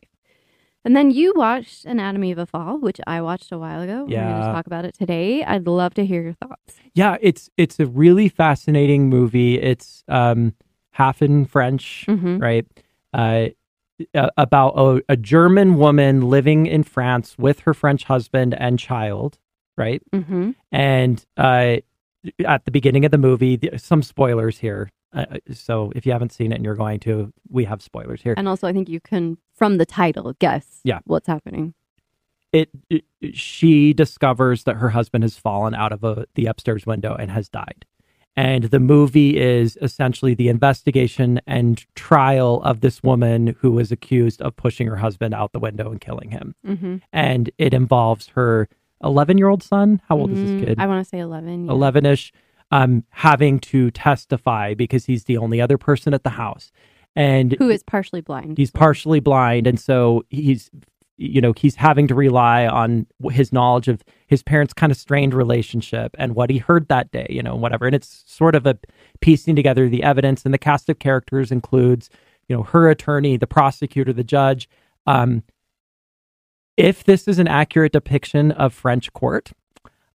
And 0.84 0.96
then 0.96 1.12
you 1.12 1.32
watched 1.36 1.84
Anatomy 1.84 2.32
of 2.32 2.38
a 2.38 2.46
Fall, 2.46 2.78
which 2.78 3.00
I 3.06 3.22
watched 3.22 3.52
a 3.52 3.58
while 3.58 3.82
ago. 3.82 3.98
We're 4.00 4.06
going 4.08 4.10
Yeah. 4.10 4.46
to 4.46 4.52
talk 4.52 4.66
about 4.66 4.84
it 4.84 4.94
today. 4.98 5.44
I'd 5.44 5.68
love 5.68 5.94
to 5.94 6.04
hear 6.04 6.22
your 6.22 6.32
thoughts. 6.32 6.80
Yeah, 6.94 7.18
it's 7.20 7.50
it's 7.56 7.78
a 7.78 7.86
really 7.86 8.28
fascinating 8.28 9.08
movie. 9.08 9.60
It's 9.60 10.02
um 10.08 10.54
half 10.92 11.22
in 11.22 11.44
French, 11.46 12.04
hmm 12.06 12.38
right? 12.38 12.66
Uh, 13.12 13.48
about 14.36 14.70
a, 14.76 15.02
a 15.10 15.16
German 15.16 15.76
woman 15.76 16.22
living 16.28 16.66
in 16.66 16.82
France 16.82 17.36
with 17.38 17.60
her 17.60 17.74
French 17.74 18.04
husband 18.04 18.52
and 18.54 18.78
child, 18.78 19.38
right? 19.76 20.02
hmm 20.12 20.50
And 20.72 21.24
uh, 21.36 21.76
at 22.44 22.64
the 22.64 22.70
beginning 22.70 23.04
of 23.04 23.10
the 23.10 23.18
movie, 23.18 23.56
the, 23.56 23.78
some 23.78 24.02
spoilers 24.02 24.58
here. 24.58 24.90
Uh, 25.12 25.26
so 25.52 25.92
if 25.94 26.06
you 26.06 26.12
haven't 26.12 26.32
seen 26.32 26.52
it 26.52 26.56
and 26.56 26.64
you're 26.64 26.74
going 26.74 26.98
to, 27.00 27.32
we 27.50 27.64
have 27.64 27.82
spoilers 27.82 28.22
here. 28.22 28.34
And 28.36 28.48
also, 28.48 28.66
I 28.66 28.72
think 28.72 28.88
you 28.88 29.00
can, 29.00 29.36
from 29.54 29.76
the 29.78 29.84
title, 29.86 30.32
guess 30.38 30.80
Yeah. 30.84 31.00
what's 31.04 31.26
happening. 31.26 31.74
It, 32.52 32.70
it 32.90 33.04
she 33.34 33.92
discovers 33.94 34.64
that 34.64 34.76
her 34.76 34.90
husband 34.90 35.24
has 35.24 35.36
fallen 35.36 35.74
out 35.74 35.92
of 35.92 36.04
a, 36.04 36.26
the 36.34 36.46
upstairs 36.46 36.84
window 36.86 37.14
and 37.14 37.30
has 37.30 37.48
died. 37.48 37.84
And 38.34 38.64
the 38.64 38.80
movie 38.80 39.38
is 39.38 39.76
essentially 39.82 40.32
the 40.34 40.48
investigation 40.48 41.40
and 41.46 41.84
trial 41.94 42.62
of 42.62 42.80
this 42.80 43.02
woman 43.02 43.56
who 43.60 43.70
was 43.72 43.92
accused 43.92 44.40
of 44.40 44.56
pushing 44.56 44.86
her 44.86 44.96
husband 44.96 45.34
out 45.34 45.52
the 45.52 45.58
window 45.58 45.90
and 45.90 46.00
killing 46.00 46.30
him. 46.30 46.54
hmm 46.64 46.96
And 47.12 47.50
it 47.58 47.74
involves 47.74 48.28
her 48.28 48.68
11 49.02 49.38
year 49.38 49.48
old 49.48 49.62
son. 49.62 50.00
How 50.08 50.18
old 50.18 50.30
is 50.32 50.38
this 50.40 50.64
kid? 50.64 50.78
I 50.78 50.86
want 50.86 51.04
to 51.04 51.08
say 51.08 51.18
11. 51.18 51.66
yeah. 51.66 51.72
11 51.72 52.06
ish, 52.06 52.32
um, 52.70 53.04
having 53.10 53.58
to 53.60 53.90
testify 53.90 54.74
because 54.74 55.04
he's 55.06 55.24
the 55.24 55.36
only 55.36 55.60
other 55.60 55.78
person 55.78 56.14
at 56.14 56.24
the 56.24 56.30
house. 56.30 56.72
And 57.14 57.52
Who 57.58 57.68
is 57.68 57.82
partially 57.82 58.20
blind. 58.22 58.56
he's 58.56 58.70
partially 58.70 59.20
blind. 59.20 59.66
And 59.66 59.78
so 59.78 60.24
he's, 60.30 60.70
you 61.18 61.40
know, 61.42 61.52
he's 61.54 61.74
having 61.74 62.06
to 62.08 62.14
rely 62.14 62.66
on 62.66 63.06
his 63.30 63.52
knowledge 63.52 63.88
of 63.88 64.02
his 64.26 64.42
parents' 64.42 64.72
kind 64.72 64.90
of 64.90 64.96
strained 64.96 65.34
relationship 65.34 66.14
and 66.18 66.34
what 66.34 66.48
he 66.48 66.56
heard 66.58 66.88
that 66.88 67.10
day, 67.10 67.26
you 67.28 67.42
know, 67.42 67.54
whatever. 67.54 67.84
And 67.86 67.94
it's 67.94 68.24
sort 68.26 68.54
of 68.54 68.66
a 68.66 68.78
piecing 69.20 69.56
together 69.56 69.88
the 69.88 70.02
evidence. 70.02 70.44
And 70.44 70.54
the 70.54 70.58
cast 70.58 70.88
of 70.88 70.98
characters 70.98 71.52
includes, 71.52 72.08
you 72.48 72.56
know, 72.56 72.62
her 72.62 72.88
attorney, 72.88 73.36
the 73.36 73.46
prosecutor, 73.46 74.12
the 74.14 74.24
judge. 74.24 74.68
Um, 75.06 75.42
if 76.76 77.04
this 77.04 77.28
is 77.28 77.38
an 77.38 77.48
accurate 77.48 77.92
depiction 77.92 78.52
of 78.52 78.72
French 78.72 79.12
court, 79.12 79.52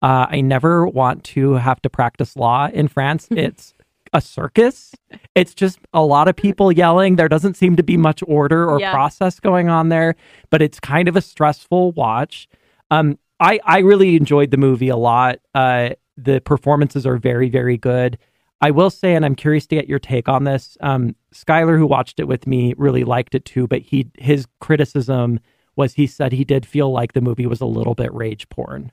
uh, 0.02 0.28
I 0.30 0.42
never 0.42 0.86
want 0.86 1.24
to 1.26 1.54
have 1.54 1.82
to 1.84 1.90
practice 1.90 2.36
law 2.36 2.68
in 2.74 2.88
France. 2.88 3.28
It's 3.32 3.74
a 4.16 4.22
circus. 4.22 4.94
It's 5.34 5.56
just 5.56 5.80
a 5.92 6.04
lot 6.06 6.28
of 6.28 6.36
people 6.36 6.72
yelling. 6.72 7.16
There 7.16 7.28
doesn't 7.30 7.56
seem 7.56 7.76
to 7.78 7.84
be 7.84 7.98
much 7.98 8.22
order 8.28 8.70
or 8.70 8.80
Yeah. 8.80 8.92
process 8.94 9.40
going 9.40 9.70
on 9.70 9.90
there, 9.90 10.16
but 10.52 10.62
it's 10.62 10.80
kind 10.80 11.08
of 11.08 11.16
a 11.16 11.22
stressful 11.22 11.94
watch. 11.94 12.48
Um, 12.92 13.18
I 13.40 13.60
I 13.66 13.80
really 13.80 14.16
enjoyed 14.16 14.52
the 14.52 14.58
movie 14.58 14.90
a 14.90 14.98
lot. 14.98 15.40
Uh, 15.56 15.92
the 16.16 16.42
performances 16.42 17.08
are 17.08 17.18
very 17.18 17.50
very 17.50 17.76
good. 17.78 18.20
I 18.62 18.70
will 18.70 18.92
say, 18.92 19.16
and 19.16 19.26
I'm 19.26 19.34
curious 19.36 19.66
to 19.68 19.76
get 19.76 19.90
your 19.90 19.98
take 20.00 20.30
on 20.30 20.44
this. 20.44 20.78
Um, 20.80 21.16
Skylar, 21.34 21.78
who 21.80 21.88
watched 21.88 22.20
it 22.20 22.28
with 22.28 22.46
me, 22.46 22.76
really 22.78 23.04
liked 23.04 23.34
it 23.34 23.46
too, 23.46 23.66
but 23.68 23.82
he 23.82 24.12
his 24.20 24.46
criticism 24.60 25.40
was 25.76 25.94
he 25.94 26.08
said 26.08 26.32
he 26.32 26.44
did 26.44 26.66
feel 26.66 26.92
like 26.92 27.14
the 27.14 27.22
movie 27.22 27.46
was 27.48 27.62
a 27.62 27.66
little 27.66 27.96
bit 27.96 28.14
rage 28.14 28.48
porn. 28.50 28.92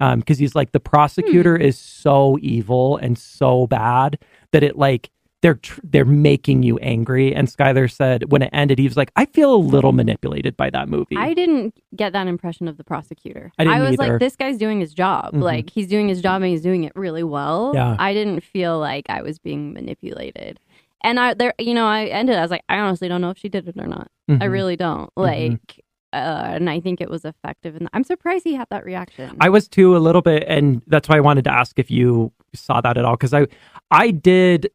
Um, 0.00 0.18
because 0.20 0.38
he's 0.38 0.54
like 0.56 0.72
the 0.72 0.80
prosecutor 0.80 1.56
is 1.56 1.78
so 1.78 2.36
evil 2.42 2.96
and 2.96 3.16
so 3.16 3.66
bad 3.68 4.18
that 4.50 4.64
it 4.64 4.76
like 4.76 5.10
they're 5.40 5.54
tr- 5.54 5.80
they're 5.84 6.04
making 6.04 6.62
you 6.64 6.78
angry. 6.78 7.34
And 7.34 7.46
Skylar 7.48 7.90
said 7.90 8.32
when 8.32 8.42
it 8.42 8.50
ended, 8.52 8.78
he 8.78 8.86
was 8.88 8.96
like, 8.96 9.12
I 9.14 9.26
feel 9.26 9.54
a 9.54 9.56
little 9.56 9.92
manipulated 9.92 10.56
by 10.56 10.70
that 10.70 10.88
movie. 10.88 11.16
I 11.16 11.32
didn't 11.34 11.76
get 11.94 12.12
that 12.14 12.26
impression 12.26 12.66
of 12.66 12.76
the 12.76 12.82
prosecutor. 12.84 13.52
I 13.58 13.64
didn't 13.64 13.80
was 13.82 13.92
either. 14.00 14.12
like, 14.14 14.20
this 14.20 14.36
guy's 14.36 14.56
doing 14.58 14.80
his 14.80 14.94
job. 14.94 15.34
Mhm. 15.34 15.42
Like, 15.42 15.68
he's 15.70 15.86
doing 15.86 16.08
his 16.08 16.20
job 16.22 16.40
and 16.42 16.50
he's 16.50 16.62
doing 16.62 16.84
it 16.84 16.92
really 16.96 17.22
well. 17.22 17.72
Yeah. 17.74 17.94
I 17.98 18.14
didn't 18.14 18.40
feel 18.42 18.78
like 18.78 19.04
I 19.10 19.20
was 19.22 19.38
being 19.38 19.74
manipulated. 19.74 20.58
And 21.04 21.20
I, 21.20 21.34
there, 21.34 21.52
you 21.58 21.74
know, 21.74 21.86
I 21.86 22.06
ended, 22.06 22.36
I 22.36 22.40
was 22.42 22.50
like, 22.50 22.64
I 22.70 22.78
honestly 22.78 23.08
don't 23.08 23.20
know 23.20 23.28
if 23.30 23.36
she 23.36 23.50
did 23.50 23.68
it 23.68 23.76
or 23.78 23.86
not. 23.86 24.08
I 24.30 24.32
Mhm. 24.32 24.50
really 24.50 24.76
don't. 24.76 25.10
Like, 25.14 25.83
uh, 26.14 26.54
and 26.54 26.70
I 26.70 26.80
think 26.80 27.00
it 27.00 27.10
was 27.10 27.24
effective. 27.24 27.74
And 27.76 27.88
I'm 27.92 28.04
surprised 28.04 28.44
he 28.44 28.54
had 28.54 28.68
that 28.70 28.84
reaction. 28.84 29.36
I 29.40 29.48
was 29.48 29.68
too 29.68 29.96
a 29.96 29.98
little 29.98 30.22
bit, 30.22 30.44
and 30.46 30.82
that's 30.86 31.08
why 31.08 31.16
I 31.16 31.20
wanted 31.20 31.44
to 31.44 31.52
ask 31.52 31.78
if 31.78 31.90
you 31.90 32.32
saw 32.54 32.80
that 32.80 32.96
at 32.96 33.04
all 33.04 33.16
because 33.16 33.34
I, 33.34 33.46
I 33.90 34.10
did. 34.10 34.70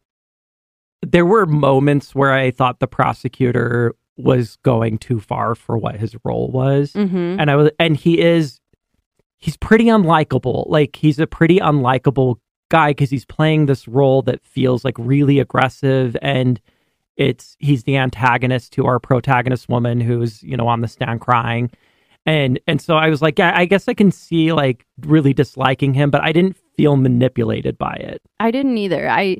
There 1.02 1.26
were 1.26 1.46
moments 1.46 2.14
where 2.14 2.34
I 2.34 2.52
thought 2.52 2.80
the 2.80 2.88
prosecutor 2.88 3.96
was 4.18 4.58
going 4.64 4.98
too 4.98 5.22
far 5.22 5.56
for 5.56 5.78
what 5.78 5.96
his 5.96 6.16
role 6.26 6.52
was, 6.52 6.92
hmm 6.94 7.38
and 7.40 7.50
I 7.50 7.56
was, 7.56 7.72
and 7.80 7.96
he 7.96 8.20
is, 8.20 8.60
he's 9.38 9.56
pretty 9.56 9.86
unlikable. 9.86 10.66
Like 10.68 10.98
he's 10.98 11.20
a 11.20 11.28
pretty 11.28 11.60
unlikable 11.60 12.36
guy 12.70 12.92
because 12.92 13.10
he's 13.10 13.26
playing 13.26 13.66
this 13.66 13.88
role 13.88 14.22
that 14.24 14.44
feels 14.44 14.84
like 14.84 14.96
really 14.98 15.40
aggressive 15.40 16.18
and. 16.22 16.60
It's 17.20 17.56
he's 17.60 17.84
the 17.84 17.98
antagonist 17.98 18.72
to 18.74 18.86
our 18.86 18.98
protagonist 19.00 19.68
woman 19.70 20.00
who's 20.00 20.42
you 20.42 20.56
know 20.58 20.68
on 20.68 20.80
the 20.82 20.88
stand 20.88 21.20
crying, 21.22 21.70
and 22.26 22.60
and 22.66 22.82
so 22.82 22.96
I 22.96 23.10
was 23.10 23.22
like, 23.22 23.38
yeah, 23.38 23.52
I 23.56 23.66
guess 23.66 23.88
I 23.90 23.94
can 23.94 24.10
see 24.12 24.54
like 24.54 24.86
really 25.02 25.34
disliking 25.34 25.94
him, 25.94 26.10
but 26.12 26.24
I 26.24 26.32
didn't 26.32 26.56
feel 26.78 26.96
manipulated 26.96 27.78
by 27.78 27.94
it. 27.94 28.22
I 28.40 28.52
didn't 28.52 28.78
either. 28.78 29.10
I, 29.10 29.40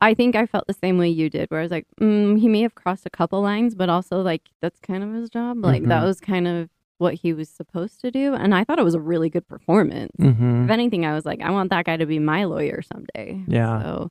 I 0.00 0.14
think 0.14 0.36
I 0.36 0.46
felt 0.46 0.68
the 0.68 0.74
same 0.74 0.96
way 0.96 1.08
you 1.08 1.28
did, 1.28 1.50
where 1.50 1.58
I 1.58 1.64
was 1.64 1.72
like, 1.72 1.86
mm, 2.00 2.38
he 2.38 2.46
may 2.48 2.62
have 2.62 2.76
crossed 2.76 3.04
a 3.04 3.10
couple 3.10 3.42
lines, 3.42 3.74
but 3.74 3.88
also 3.88 4.22
like 4.22 4.42
that's 4.60 4.78
kind 4.78 5.02
of 5.02 5.12
his 5.12 5.28
job. 5.28 5.64
Like 5.64 5.82
that 5.84 6.02
Mhm. 6.02 6.06
was 6.06 6.20
kind 6.20 6.46
of 6.46 6.68
what 6.98 7.14
he 7.14 7.32
was 7.32 7.48
supposed 7.48 8.00
to 8.02 8.12
do, 8.12 8.32
and 8.34 8.54
I 8.54 8.62
thought 8.62 8.78
it 8.78 8.84
was 8.84 8.94
a 8.94 9.00
really 9.00 9.28
good 9.28 9.48
performance. 9.48 10.12
Mm-hmm. 10.20 10.64
If 10.66 10.70
anything, 10.70 11.04
I 11.04 11.14
was 11.14 11.26
like, 11.26 11.40
I 11.42 11.50
want 11.50 11.70
that 11.70 11.84
guy 11.84 11.96
to 11.96 12.06
be 12.06 12.20
my 12.20 12.44
lawyer 12.44 12.80
someday. 12.80 13.42
Yeah. 13.48 13.82
So, 13.82 14.10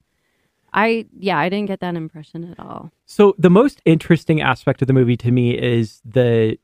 I 0.73 1.05
yeah, 1.17 1.37
I 1.37 1.49
didn't 1.49 1.67
get 1.67 1.79
that 1.81 1.95
impression 1.95 2.49
at 2.51 2.59
all. 2.59 2.91
So 3.05 3.35
the 3.37 3.49
most 3.49 3.81
interesting 3.85 4.41
aspect 4.41 4.81
of 4.81 4.87
the 4.87 4.93
movie 4.93 5.17
to 5.17 5.31
me 5.31 5.57
is 5.57 6.01
the 6.05 6.57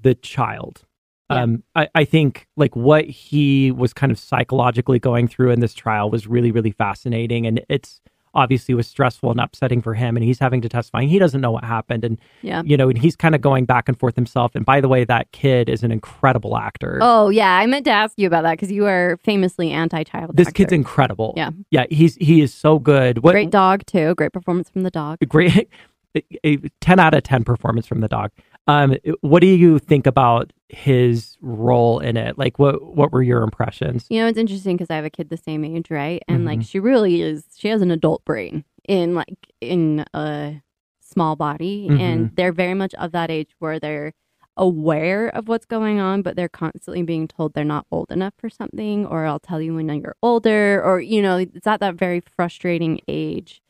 the 0.00 0.14
child. 0.14 0.84
Yeah. 1.30 1.42
Um, 1.42 1.62
I, 1.74 1.88
I 1.94 2.04
think 2.04 2.48
like 2.56 2.74
what 2.74 3.04
he 3.04 3.70
was 3.70 3.92
kind 3.92 4.10
of 4.10 4.18
psychologically 4.18 4.98
going 4.98 5.28
through 5.28 5.50
in 5.50 5.60
this 5.60 5.74
trial 5.74 6.10
was 6.10 6.26
really 6.26 6.50
really 6.50 6.70
fascinating, 6.70 7.46
and 7.46 7.64
it's 7.68 8.00
obviously 8.34 8.74
was 8.74 8.86
stressful 8.86 9.30
and 9.30 9.40
upsetting 9.40 9.82
for 9.82 9.94
him, 9.94 10.16
and 10.16 10.24
he's 10.24 10.38
having 10.38 10.60
to 10.62 10.68
testify. 10.68 11.00
and 11.02 11.10
He 11.10 11.18
doesn't 11.18 11.40
know 11.40 11.50
what 11.50 11.64
happened, 11.64 12.04
and 12.04 12.18
Yeah. 12.42 12.62
you 12.64 12.76
know, 12.76 12.88
and 12.88 12.98
he's 12.98 13.16
kind 13.16 13.34
of 13.34 13.40
going 13.40 13.64
back 13.64 13.88
and 13.88 13.98
forth 13.98 14.14
himself. 14.16 14.54
And 14.54 14.64
by 14.64 14.80
the 14.80 14.88
way, 14.88 15.04
that 15.04 15.30
kid 15.32 15.68
is 15.68 15.82
an 15.82 15.90
incredible 15.92 16.56
actor. 16.56 16.98
Oh 17.02 17.28
yeah, 17.30 17.56
I 17.56 17.66
meant 17.66 17.84
to 17.86 17.90
ask 17.90 18.18
you 18.18 18.26
about 18.26 18.42
that 18.42 18.52
because 18.52 18.70
you 18.72 18.86
are 18.86 19.18
famously 19.24 19.70
anti-child. 19.72 20.36
this 20.36 20.48
actor. 20.48 20.56
kid's 20.56 20.72
incredible. 20.72 21.34
Yeah. 21.36 21.50
yeah, 21.70 21.84
he's 21.90 22.16
he 22.16 22.40
is 22.40 22.52
so 22.54 22.78
good. 22.78 23.22
What 23.22 23.32
great 23.32 23.50
dog 23.50 23.84
too. 23.86 24.14
Great 24.14 24.32
performance 24.32 24.68
from 24.70 24.82
the 24.82 24.90
dog. 24.90 25.18
great 25.28 25.68
a- 26.16 26.22
a 26.44 26.56
10 26.80 26.98
out 26.98 27.14
of 27.14 27.22
10 27.22 27.44
performance 27.44 27.86
from 27.86 28.00
the 28.00 28.08
dog 28.08 28.30
um 28.68 28.94
what 29.22 29.40
do 29.40 29.46
you 29.48 29.78
think 29.78 30.06
about 30.06 30.52
his 30.68 31.36
role 31.40 31.98
in 31.98 32.16
it 32.16 32.38
like 32.38 32.58
what 32.58 32.94
what 32.94 33.10
were 33.12 33.22
your 33.22 33.42
impressions 33.42 34.06
You 34.10 34.20
know, 34.20 34.28
it's 34.28 34.38
interesting 34.38 34.76
because 34.76 34.90
I 34.90 34.96
have 34.96 35.04
a 35.04 35.10
kid 35.10 35.30
the 35.30 35.36
same 35.36 35.64
age, 35.64 35.90
right? 35.90 36.22
And 36.28 36.44
like, 36.44 36.60
Mhm. 36.60 36.68
she 36.68 36.78
really 36.78 37.22
is. 37.22 37.44
She 37.56 37.68
has 37.68 37.80
an 37.82 37.90
adult 37.90 38.24
brain 38.24 38.64
in 38.86 39.14
like 39.14 39.38
in 39.60 40.04
a 40.14 40.62
small 41.00 41.36
body, 41.36 41.88
Mm-hmm. 41.90 42.00
and 42.00 42.30
they're 42.36 42.52
very 42.52 42.74
much 42.74 42.94
of 42.94 43.12
that 43.12 43.30
age 43.30 43.50
where 43.58 43.80
they're 43.80 44.12
aware 44.58 45.28
of 45.28 45.48
what's 45.48 45.64
going 45.66 46.00
on, 46.00 46.20
but 46.22 46.36
they're 46.36 46.48
constantly 46.48 47.02
being 47.02 47.28
told 47.28 47.54
they're 47.54 47.64
not 47.64 47.86
old 47.90 48.10
enough 48.10 48.34
for 48.38 48.50
something, 48.50 49.06
or 49.06 49.24
I'll 49.24 49.38
tell 49.40 49.60
you 49.62 49.74
when 49.74 49.88
you're 49.88 50.16
older, 50.22 50.82
or 50.84 51.00
you 51.00 51.22
know, 51.22 51.38
it's 51.38 51.66
at 51.66 51.80
that 51.80 51.94
very 51.94 52.20
frustrating 52.20 53.00
age 53.08 53.62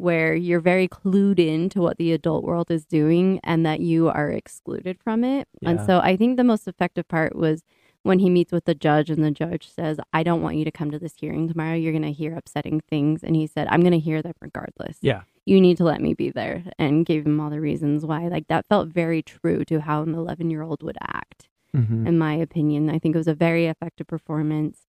where 0.00 0.34
you're 0.34 0.60
very 0.60 0.88
clued 0.88 1.38
in 1.38 1.68
to 1.70 1.80
what 1.80 1.98
the 1.98 2.12
adult 2.12 2.44
world 2.44 2.70
is 2.70 2.84
doing 2.84 3.40
and 3.44 3.64
that 3.66 3.80
you 3.80 4.08
are 4.08 4.30
excluded 4.30 4.98
from 5.02 5.24
it. 5.24 5.48
And 5.64 5.80
so 5.86 5.98
I 6.00 6.16
think 6.16 6.36
the 6.36 6.44
most 6.44 6.66
effective 6.68 7.06
part 7.08 7.36
was 7.36 7.62
when 8.02 8.20
he 8.20 8.30
meets 8.30 8.52
with 8.52 8.64
the 8.64 8.74
judge 8.74 9.10
and 9.10 9.22
the 9.24 9.30
judge 9.30 9.68
says, 9.68 9.98
I 10.12 10.22
don't 10.22 10.40
want 10.40 10.56
you 10.56 10.64
to 10.64 10.70
come 10.70 10.90
to 10.92 10.98
this 10.98 11.14
hearing 11.16 11.48
tomorrow. 11.48 11.74
You're 11.74 11.92
going 11.92 12.02
to 12.02 12.12
hear 12.12 12.34
upsetting 12.36 12.80
things. 12.88 13.22
And 13.22 13.36
he 13.36 13.46
said, 13.46 13.66
I'm 13.70 13.80
going 13.80 13.92
to 13.92 13.98
hear 13.98 14.22
them 14.22 14.34
regardless. 14.40 14.98
yeah 15.00 15.22
You 15.46 15.60
need 15.60 15.76
to 15.78 15.84
let 15.84 16.00
me 16.00 16.14
be 16.14 16.30
there 16.30 16.64
and 16.78 17.04
gave 17.04 17.26
him 17.26 17.40
all 17.40 17.50
the 17.50 17.60
reasons 17.60 18.06
why. 18.06 18.28
Like 18.28 18.46
that 18.48 18.66
felt 18.68 18.88
very 18.88 19.22
true 19.22 19.64
to 19.66 19.80
how 19.80 20.02
an 20.02 20.14
11 20.14 20.50
year 20.50 20.62
old 20.62 20.82
would 20.82 20.98
act 21.02 21.48
hmm 21.74 22.06
in 22.06 22.16
my 22.16 22.34
opinion. 22.34 22.88
I 22.88 22.98
think 22.98 23.14
it 23.14 23.18
was 23.18 23.28
a 23.28 23.34
very 23.34 23.66
effective 23.66 24.06
performance. 24.06 24.86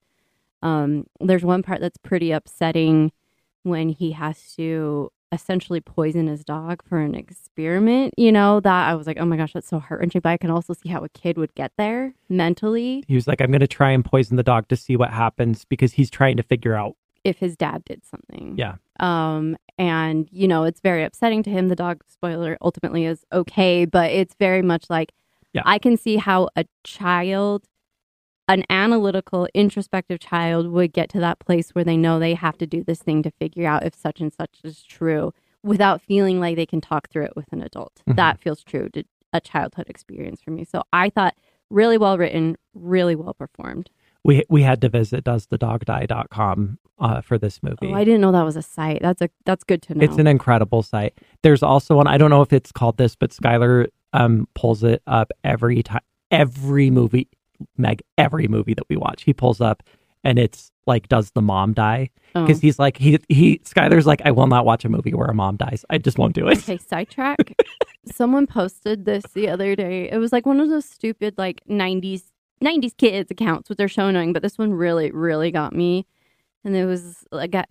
Um, 0.61 1.05
there's 1.19 1.43
one 1.43 1.63
part 1.63 1.81
that's 1.81 1.97
pretty 1.97 2.31
upsetting 2.31 3.11
when 3.63 3.89
he 3.89 4.11
has 4.13 4.55
to 4.55 5.11
essentially 5.31 5.79
poison 5.79 6.25
his 6.25 6.43
dog 6.43 6.81
for 6.87 6.99
an 6.99 7.13
experiment. 7.13 8.13
You 8.17 8.31
know, 8.31 8.59
that 8.61 8.89
I 8.89 8.95
was 8.95 9.05
like, 9.05 9.17
oh 9.19 9.25
my 9.25 9.37
gosh, 9.37 9.53
that's 9.53 9.67
so 9.67 9.77
heart 9.79 9.99
wrenching. 9.99 10.21
But 10.21 10.29
I 10.29 10.37
can 10.37 10.49
also 10.49 10.73
see 10.73 10.89
how 10.89 11.03
a 11.03 11.09
kid 11.09 11.37
would 11.37 11.53
get 11.55 11.71
there 11.77 12.13
mentally 12.31 13.03
he 13.07 13.15
was 13.15 13.27
like 13.27 13.41
i'm 13.41 13.49
going 13.49 13.59
to 13.59 13.67
try 13.67 13.89
and 13.89 14.05
poison 14.05 14.37
the 14.37 14.43
dog 14.43 14.67
to 14.67 14.75
see 14.75 14.95
what 14.95 15.09
happens 15.09 15.65
because 15.65 15.93
he's 15.93 16.11
trying 16.11 16.37
to 16.37 16.43
figure 16.43 16.75
out 16.75 16.95
if 17.23 17.37
his 17.39 17.57
dad 17.57 17.83
did 17.85 18.05
something. 18.05 18.55
Yeah. 18.57 18.75
Um, 18.99 19.57
and 19.77 20.27
you 20.31 20.47
know, 20.47 20.63
it's 20.63 20.79
very 20.79 21.03
upsetting 21.03 21.43
to 21.43 21.49
him. 21.49 21.67
The 21.67 21.75
dog 21.75 22.03
spoiler 22.07 22.57
ultimately 22.61 23.05
is 23.05 23.25
okay, 23.31 23.85
but 23.85 24.11
it's 24.11 24.35
very 24.35 24.61
much 24.61 24.89
like 24.89 25.11
Yeah. 25.53 25.63
I 25.65 25.79
can 25.79 25.97
see 25.97 26.15
how 26.17 26.49
a 26.55 26.65
child, 26.83 27.65
an 28.49 28.63
analytical, 28.69 29.47
introspective 29.53 30.19
child 30.19 30.67
would 30.71 30.91
get 30.91 31.07
to 31.09 31.19
that 31.21 31.39
place 31.39 31.69
where 31.69 31.85
they 31.85 31.95
know 31.95 32.19
they 32.19 32.33
have 32.33 32.57
to 32.57 32.67
do 32.67 32.83
this 32.83 32.99
thing 32.99 33.23
to 33.23 33.31
figure 33.31 33.65
out 33.65 33.85
if 33.85 33.95
such 33.95 34.19
and 34.19 34.33
such 34.33 34.59
is 34.65 34.83
true 34.83 35.33
without 35.63 36.01
feeling 36.01 36.39
like 36.41 36.55
they 36.57 36.65
can 36.65 36.81
talk 36.81 37.09
through 37.09 37.23
it 37.25 37.35
with 37.35 37.45
an 37.53 37.61
adult. 37.61 38.01
Mhm. 38.07 38.15
That 38.17 38.39
feels 38.39 38.63
true 38.63 38.89
to 38.89 39.03
a 39.31 39.39
childhood 39.39 39.87
experience 39.89 40.41
for 40.41 40.51
me. 40.51 40.63
So 40.65 40.83
I 40.91 41.09
thought 41.09 41.35
really 41.69 41.97
well 41.97 42.17
written, 42.17 42.57
really 42.73 43.15
well 43.15 43.33
performed. 43.33 43.89
we 44.25 44.43
we 44.49 44.63
had 44.63 44.81
to 44.81 44.89
visit 44.89 45.23
doesthedogdie.com 45.23 46.77
uh, 46.99 47.21
for 47.21 47.37
this 47.37 47.63
movie 47.63 47.77
Oh, 47.87 47.93
I 47.93 48.03
didn't 48.03 48.19
know 48.21 48.31
that 48.33 48.43
was 48.43 48.57
a 48.57 48.61
site. 48.61 49.01
That's 49.01 49.21
a 49.21 49.29
that's 49.45 49.63
good 49.63 49.81
to 49.83 49.95
know. 49.95 50.03
It's 50.03 50.17
an 50.17 50.27
incredible 50.27 50.83
site. 50.83 51.13
There's 51.43 51.63
also 51.63 51.95
one. 51.95 52.07
I 52.07 52.17
don't 52.17 52.29
know 52.29 52.41
if 52.41 52.51
it's 52.51 52.71
called 52.71 52.97
this, 52.97 53.15
but 53.15 53.31
Skylar 53.31 53.87
um, 54.13 54.47
pulls 54.55 54.83
it 54.83 55.01
up 55.07 55.31
every 55.43 55.81
time. 55.83 56.01
Every 56.31 56.89
movie, 56.91 57.27
Meg, 57.77 58.01
every 58.17 58.47
movie 58.47 58.73
that 58.73 58.87
we 58.89 58.97
watch, 58.97 59.23
he 59.23 59.33
pulls 59.33 59.61
up, 59.61 59.83
and 60.23 60.37
it's 60.37 60.71
like, 60.85 61.07
does 61.07 61.31
the 61.31 61.41
mom 61.41 61.73
die? 61.73 62.09
Oh. 62.35 62.45
Because 62.45 62.61
he's 62.61 62.79
like, 62.79 62.97
he 62.97 63.19
he. 63.29 63.59
Skylar's 63.59 64.05
like, 64.07 64.21
I 64.25 64.31
will 64.31 64.47
not 64.47 64.65
watch 64.65 64.85
a 64.85 64.89
movie 64.89 65.13
where 65.13 65.27
a 65.27 65.33
mom 65.33 65.55
dies. 65.55 65.85
I 65.89 65.97
just 65.97 66.17
won't 66.17 66.35
do 66.35 66.47
it. 66.47 66.59
Okay, 66.59 66.77
sidetrack. 66.77 67.55
Someone 68.11 68.47
posted 68.47 69.05
this 69.05 69.23
the 69.33 69.49
other 69.49 69.75
day. 69.75 70.09
It 70.09 70.17
was 70.17 70.31
like 70.31 70.45
one 70.45 70.59
of 70.59 70.69
those 70.69 70.85
stupid 70.85 71.35
like 71.37 71.61
90s 71.69 72.23
90s 72.63 72.97
kids 72.97 73.31
accounts, 73.31 73.71
are 73.79 73.87
so 73.87 74.07
annoying, 74.07 74.33
but 74.33 74.41
this 74.41 74.57
one 74.57 74.73
really 74.73 75.11
really 75.11 75.51
got 75.51 75.73
me. 75.73 76.05
And 76.65 76.75
there 76.75 76.87
was 76.87 77.25
like 77.31 77.55
a, 77.55 77.65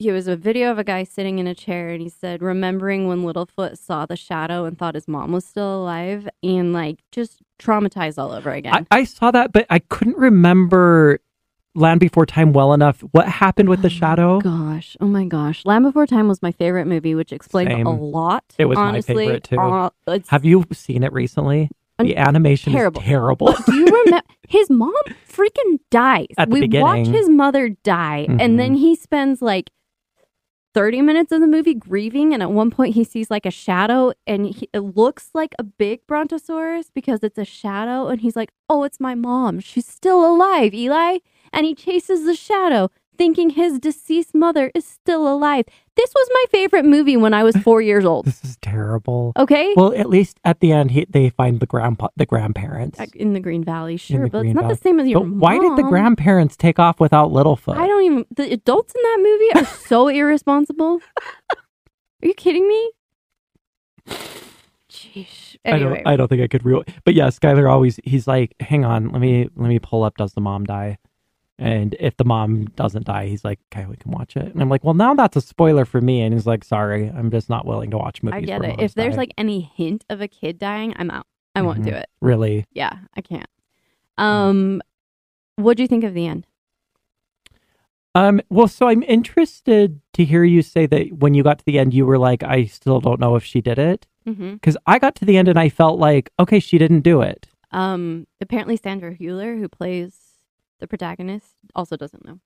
it 0.00 0.12
was 0.12 0.28
a 0.28 0.36
video 0.36 0.70
of 0.70 0.78
a 0.78 0.84
guy 0.84 1.02
sitting 1.02 1.38
in 1.40 1.46
a 1.48 1.54
chair 1.54 1.88
and 1.88 2.00
he 2.00 2.08
said 2.08 2.40
remembering 2.40 3.08
when 3.08 3.22
Littlefoot 3.24 3.76
saw 3.78 4.06
the 4.06 4.14
shadow 4.16 4.64
and 4.64 4.78
thought 4.78 4.94
his 4.94 5.08
mom 5.08 5.32
was 5.32 5.44
still 5.44 5.82
alive 5.82 6.28
and 6.42 6.72
like 6.72 7.00
just 7.10 7.40
traumatized 7.60 8.16
all 8.16 8.30
over 8.32 8.50
again. 8.52 8.86
I, 8.92 8.98
I 9.00 9.04
saw 9.04 9.32
that, 9.32 9.52
but 9.52 9.66
I 9.70 9.80
couldn't 9.80 10.16
remember 10.16 11.18
Land 11.74 11.98
Before 11.98 12.26
Time 12.26 12.52
well 12.52 12.72
enough. 12.74 13.00
What 13.10 13.28
happened 13.28 13.68
with 13.68 13.82
the 13.82 13.90
shadow? 13.90 14.40
Gosh, 14.40 14.96
oh 15.00 15.06
my 15.06 15.24
gosh. 15.24 15.64
Land 15.64 15.84
Before 15.84 16.06
Time 16.06 16.28
was 16.28 16.42
my 16.42 16.52
favorite 16.52 16.86
movie, 16.86 17.16
which 17.16 17.32
explained 17.32 17.70
Same. 17.70 17.86
a 17.86 17.92
lot. 18.00 18.44
It 18.56 18.66
was 18.66 18.76
my 18.76 18.82
honestly. 18.88 19.26
favorite, 19.26 19.44
too. 19.44 19.58
Uh, 19.60 19.90
Have 20.28 20.44
you 20.44 20.64
seen 20.72 21.02
it 21.02 21.12
recently? 21.12 21.70
The 21.98 22.16
animation 22.16 22.72
terrible. 22.72 23.00
is 23.00 23.06
terrible. 23.06 23.52
Do 23.66 23.74
you 23.74 23.84
remember 23.86 24.20
his 24.48 24.70
mom 24.70 24.92
freaking 25.28 25.80
dies? 25.90 26.26
At 26.38 26.48
the 26.50 26.60
we 26.60 26.68
watch 26.80 27.08
his 27.08 27.28
mother 27.28 27.70
die, 27.70 28.26
Mhm. 28.28 28.40
and 28.40 28.60
then 28.60 28.74
he 28.74 28.94
spends 28.94 29.42
like 29.42 29.70
30 30.74 31.02
minutes 31.02 31.32
of 31.32 31.40
the 31.40 31.46
movie 31.46 31.74
grieving. 31.74 32.32
And 32.34 32.42
at 32.42 32.50
one 32.50 32.70
point, 32.70 32.94
he 32.94 33.04
sees 33.04 33.30
like 33.30 33.46
a 33.46 33.50
shadow, 33.50 34.12
and 34.26 34.46
he, 34.46 34.68
it 34.72 34.80
looks 34.80 35.30
like 35.34 35.54
a 35.58 35.64
big 35.64 36.06
brontosaurus 36.06 36.90
because 36.94 37.20
it's 37.22 37.38
a 37.38 37.44
shadow. 37.44 38.08
And 38.08 38.20
he's 38.20 38.36
like, 38.36 38.50
Oh, 38.68 38.84
it's 38.84 39.00
my 39.00 39.14
mom. 39.14 39.60
She's 39.60 39.86
still 39.86 40.24
alive, 40.24 40.74
Eli. 40.74 41.18
And 41.52 41.64
he 41.66 41.74
chases 41.74 42.24
the 42.24 42.34
shadow, 42.34 42.90
thinking 43.16 43.50
his 43.50 43.78
deceased 43.78 44.34
mother 44.34 44.70
is 44.74 44.86
still 44.86 45.26
alive. 45.32 45.64
This 45.98 46.12
was 46.14 46.28
my 46.32 46.44
favorite 46.52 46.84
movie 46.84 47.16
when 47.16 47.34
I 47.34 47.42
was 47.42 47.56
four 47.64 47.82
years 47.82 48.04
old. 48.04 48.24
this 48.26 48.42
is 48.44 48.56
terrible. 48.62 49.32
Okay. 49.36 49.74
Well, 49.76 49.92
at 49.94 50.08
least 50.08 50.38
at 50.44 50.60
the 50.60 50.70
end, 50.70 50.92
he, 50.92 51.04
they 51.10 51.28
find 51.30 51.58
the 51.58 51.66
grandpa, 51.66 52.06
the 52.16 52.24
grandparents. 52.24 53.00
In 53.16 53.32
the 53.32 53.40
Green 53.40 53.64
Valley, 53.64 53.96
sure, 53.96 54.28
but 54.28 54.38
Green 54.40 54.50
it's 54.52 54.54
not 54.54 54.62
Valley. 54.62 54.74
the 54.76 54.80
same 54.80 55.00
as 55.00 55.08
your 55.08 55.24
But 55.24 55.32
why 55.34 55.58
did 55.58 55.76
the 55.76 55.82
grandparents 55.82 56.56
take 56.56 56.78
off 56.78 57.00
without 57.00 57.30
Littlefoot? 57.32 57.76
I 57.76 57.88
don't 57.88 58.04
even. 58.04 58.24
The 58.34 58.52
adults 58.52 58.94
in 58.94 59.02
that 59.02 59.18
movie 59.20 59.66
are 59.66 59.66
so 59.88 60.06
irresponsible. 60.06 61.00
Are 61.50 61.56
you 62.22 62.34
kidding 62.34 62.68
me? 62.68 62.90
Jeez. 64.90 65.56
I 65.64 65.78
don't. 65.80 66.06
I 66.06 66.16
don't 66.16 66.28
think 66.28 66.42
I 66.42 66.46
could 66.46 66.64
real. 66.64 66.84
But 67.04 67.14
yeah, 67.14 67.26
Skylar 67.26 67.68
always. 67.70 67.98
He's 68.04 68.26
like, 68.28 68.54
hang 68.60 68.84
on, 68.84 69.10
let 69.10 69.20
me 69.20 69.48
let 69.56 69.68
me 69.68 69.78
pull 69.80 70.04
up. 70.04 70.16
Does 70.16 70.32
the 70.34 70.40
mom 70.40 70.64
die? 70.64 70.98
And 71.60 71.96
if 71.98 72.16
the 72.16 72.24
mom 72.24 72.66
doesn't 72.76 73.06
die, 73.06 73.26
he's 73.26 73.44
like, 73.44 73.58
okay, 73.72 73.84
we 73.86 73.96
can 73.96 74.12
watch 74.12 74.36
it. 74.36 74.46
And 74.46 74.62
I'm 74.62 74.68
like, 74.68 74.84
well, 74.84 74.94
now 74.94 75.14
that's 75.14 75.36
a 75.36 75.40
spoiler 75.40 75.84
for 75.84 76.00
me. 76.00 76.22
And 76.22 76.32
he's 76.32 76.46
like, 76.46 76.62
sorry, 76.62 77.08
I'm 77.08 77.30
just 77.32 77.48
not 77.50 77.66
willing 77.66 77.90
to 77.90 77.98
watch 77.98 78.22
movies. 78.22 78.38
I 78.44 78.46
get 78.46 78.60
where 78.60 78.70
it. 78.70 78.80
If 78.80 78.94
there's 78.94 79.14
die." 79.14 79.18
like 79.22 79.34
any 79.36 79.60
hint 79.74 80.04
of 80.08 80.20
a 80.20 80.28
kid 80.28 80.58
dying, 80.58 80.94
I'm 80.96 81.10
out. 81.10 81.26
I 81.56 81.62
won't 81.62 81.82
do 81.82 81.90
Mhm. 81.90 82.00
it. 82.00 82.08
really, 82.20 82.64
Yeah, 82.72 82.98
I 83.16 83.20
can't. 83.22 83.48
Um, 84.18 84.80
what 85.56 85.76
do 85.76 85.82
you 85.82 85.88
think 85.88 86.04
of 86.04 86.14
the 86.14 86.26
end? 86.28 86.46
um, 88.14 88.40
well, 88.50 88.66
so 88.68 88.88
I'm 88.88 89.02
interested 89.04 90.00
to 90.14 90.24
hear 90.24 90.42
you 90.44 90.62
say 90.62 90.86
that 90.86 91.12
when 91.18 91.34
you 91.34 91.42
got 91.42 91.58
to 91.58 91.64
the 91.64 91.78
end, 91.78 91.94
you 91.94 92.04
were 92.06 92.18
like, 92.18 92.42
I 92.42 92.64
still 92.64 93.00
don't 93.00 93.20
know 93.20 93.36
if 93.36 93.44
she 93.44 93.60
did 93.60 93.78
it. 93.78 94.06
Mm-hmm. 94.26 94.54
Because 94.54 94.76
I 94.86 94.98
got 94.98 95.14
to 95.16 95.24
the 95.24 95.36
end 95.36 95.48
and 95.48 95.58
I 95.58 95.68
felt 95.68 95.98
like, 95.98 96.30
okay, 96.38 96.58
she 96.60 96.78
didn't 96.78 97.00
do 97.00 97.20
it. 97.22 97.48
Um, 97.70 98.26
apparently 98.40 98.76
Sandra 98.76 99.14
Hüller, 99.14 99.58
who 99.58 99.68
plays 99.68 100.27
the 100.78 100.86
protagonist, 100.86 101.54
also 101.74 101.96
doesn't 101.96 102.24
know. 102.24 102.40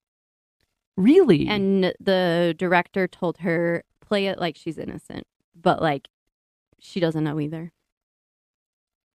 Really? 0.97 1.49
And 1.49 1.95
the 1.99 2.55
director 2.59 3.09
told 3.09 3.39
her 3.39 3.85
play 4.01 4.27
it 4.27 4.39
like 4.39 4.57
she's 4.57 4.79
innocent, 4.79 5.27
but 5.55 5.81
like 5.81 6.09
she 6.79 7.01
doesn't 7.01 7.25
know 7.25 7.41
either. 7.41 7.73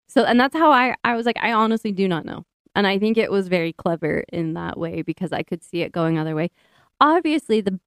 So, 0.09 0.25
and 0.25 0.39
that's 0.39 0.57
how 0.57 0.71
I 0.71 0.95
I 1.05 1.15
was 1.17 1.27
like 1.27 1.37
I 1.41 1.53
honestly 1.53 1.93
do 1.93 2.09
not 2.09 2.25
know. 2.25 2.45
And 2.75 2.87
I 2.87 2.99
think 2.99 3.17
it 3.17 3.31
was 3.31 3.49
very 3.49 3.73
clever 3.73 4.25
in 4.33 4.55
that 4.55 4.79
way 4.79 5.03
because 5.03 5.33
I 5.33 5.43
could 5.43 5.63
see 5.65 5.81
it 5.83 5.93
going 5.93 6.19
other 6.19 6.35
way. 6.35 6.51
Obviously, 7.01 7.61
the 7.61 7.79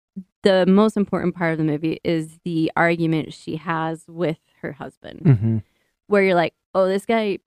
the 0.43 0.65
most 0.65 0.97
important 0.97 1.35
part 1.35 1.51
of 1.51 1.57
the 1.57 1.63
movie 1.63 1.99
is 2.03 2.39
the 2.43 2.71
argument 2.75 3.33
she 3.33 3.55
has 3.57 4.05
with 4.07 4.39
her 4.61 4.73
husband, 4.73 5.21
hmm 5.23 5.57
where 6.07 6.23
you're 6.23 6.35
like, 6.35 6.55
"Oh, 6.73 6.87
this 6.87 7.05
guy 7.05 7.37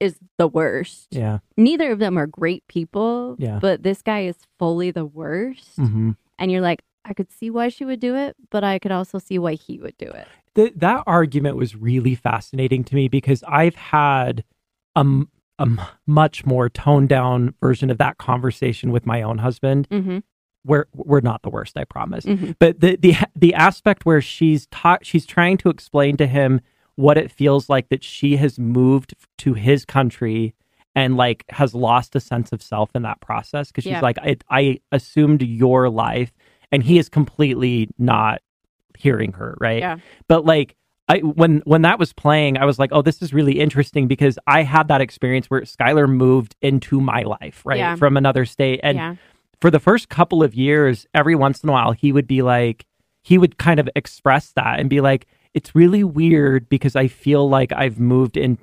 is 0.00 0.18
the 0.38 0.48
worst." 0.48 1.08
Yeah. 1.10 1.38
Neither 1.56 1.92
of 1.92 1.98
them 1.98 2.18
are 2.18 2.26
great 2.26 2.66
people, 2.68 3.36
Yeah. 3.38 3.58
but 3.60 3.82
this 3.82 4.02
guy 4.02 4.20
is 4.22 4.36
fully 4.58 4.90
the 4.90 5.04
worst 5.06 5.76
hmm 5.76 6.12
and 6.38 6.52
you're 6.52 6.60
like, 6.60 6.82
I 7.04 7.14
could 7.14 7.32
see 7.32 7.48
why 7.50 7.68
she 7.68 7.84
would 7.86 8.00
do 8.00 8.14
it, 8.14 8.36
but 8.50 8.62
I 8.62 8.78
could 8.78 8.92
also 8.92 9.18
see 9.18 9.38
why 9.38 9.54
he 9.54 9.78
would 9.78 9.96
do 9.96 10.06
it. 10.06 10.28
Th- 10.54 10.72
that 10.76 11.04
argument 11.06 11.56
was 11.56 11.74
really 11.76 12.14
fascinating 12.14 12.84
to 12.84 12.94
me 12.94 13.08
because 13.08 13.42
I've 13.48 13.74
had 13.76 14.44
a, 14.94 15.04
a 15.58 15.68
much 16.06 16.44
more 16.44 16.68
toned 16.68 17.08
down 17.08 17.54
version 17.60 17.88
of 17.90 17.96
that 17.98 18.18
conversation 18.18 18.90
with 18.92 19.06
my 19.06 19.22
own 19.22 19.38
husband. 19.38 19.88
Mm-hmm. 19.88 20.18
We're 20.66 20.88
we're 20.92 21.20
not 21.20 21.42
the 21.42 21.48
worst, 21.50 21.78
I 21.78 21.84
promise. 21.84 22.24
Mm-hmm. 22.24 22.52
But 22.58 22.80
the 22.80 22.96
the 22.96 23.14
the 23.36 23.54
aspect 23.54 24.04
where 24.04 24.20
she's 24.20 24.66
ta- 24.66 24.98
she's 25.00 25.24
trying 25.24 25.56
to 25.58 25.70
explain 25.70 26.16
to 26.16 26.26
him 26.26 26.60
what 26.96 27.16
it 27.16 27.30
feels 27.30 27.68
like 27.68 27.88
that 27.90 28.02
she 28.02 28.36
has 28.36 28.58
moved 28.58 29.14
to 29.38 29.54
his 29.54 29.84
country 29.84 30.54
and 30.94 31.16
like 31.16 31.44
has 31.50 31.74
lost 31.74 32.16
a 32.16 32.20
sense 32.20 32.52
of 32.52 32.62
self 32.62 32.90
in 32.94 33.02
that 33.02 33.20
process 33.20 33.68
because 33.68 33.84
she's 33.84 33.92
Yeah. 33.92 34.00
like 34.00 34.18
I, 34.18 34.36
I 34.50 34.80
assumed 34.92 35.42
your 35.42 35.88
life 35.90 36.32
and 36.72 36.82
he 36.82 36.98
is 36.98 37.08
completely 37.08 37.88
not 37.98 38.40
hearing 38.98 39.32
her 39.32 39.56
right 39.60 39.80
Yeah. 39.80 39.98
but 40.26 40.44
like 40.46 40.74
I 41.08 41.18
when 41.18 41.62
when 41.66 41.82
that 41.82 42.00
was 42.00 42.12
playing, 42.12 42.56
I 42.58 42.64
was 42.64 42.80
like, 42.80 42.90
oh, 42.92 43.00
this 43.00 43.22
is 43.22 43.32
really 43.32 43.60
interesting 43.60 44.08
because 44.08 44.40
I 44.48 44.64
had 44.64 44.88
that 44.88 45.00
experience 45.00 45.46
where 45.48 45.60
Skylar 45.60 46.08
moved 46.08 46.56
into 46.62 47.00
my 47.00 47.22
life, 47.22 47.62
right, 47.64 47.78
Yeah. 47.78 47.94
from 47.94 48.16
another 48.16 48.44
state, 48.44 48.80
and 48.82 48.96
yeah. 48.98 49.14
for 49.60 49.70
the 49.70 49.78
first 49.78 50.08
couple 50.08 50.42
of 50.42 50.52
years, 50.52 51.06
every 51.14 51.36
once 51.36 51.62
in 51.62 51.68
a 51.68 51.72
while, 51.72 51.92
he 51.92 52.10
would 52.10 52.26
be 52.26 52.42
like, 52.42 52.86
he 53.22 53.38
would 53.38 53.56
kind 53.56 53.78
of 53.78 53.88
express 53.94 54.50
that 54.56 54.80
and 54.80 54.90
be 54.90 55.00
like, 55.00 55.28
it's 55.56 55.74
really 55.74 56.04
weird 56.04 56.68
because 56.68 56.94
I 56.94 57.08
feel 57.08 57.48
like 57.48 57.72
I've 57.72 57.98
moved 57.98 58.36
in, 58.36 58.58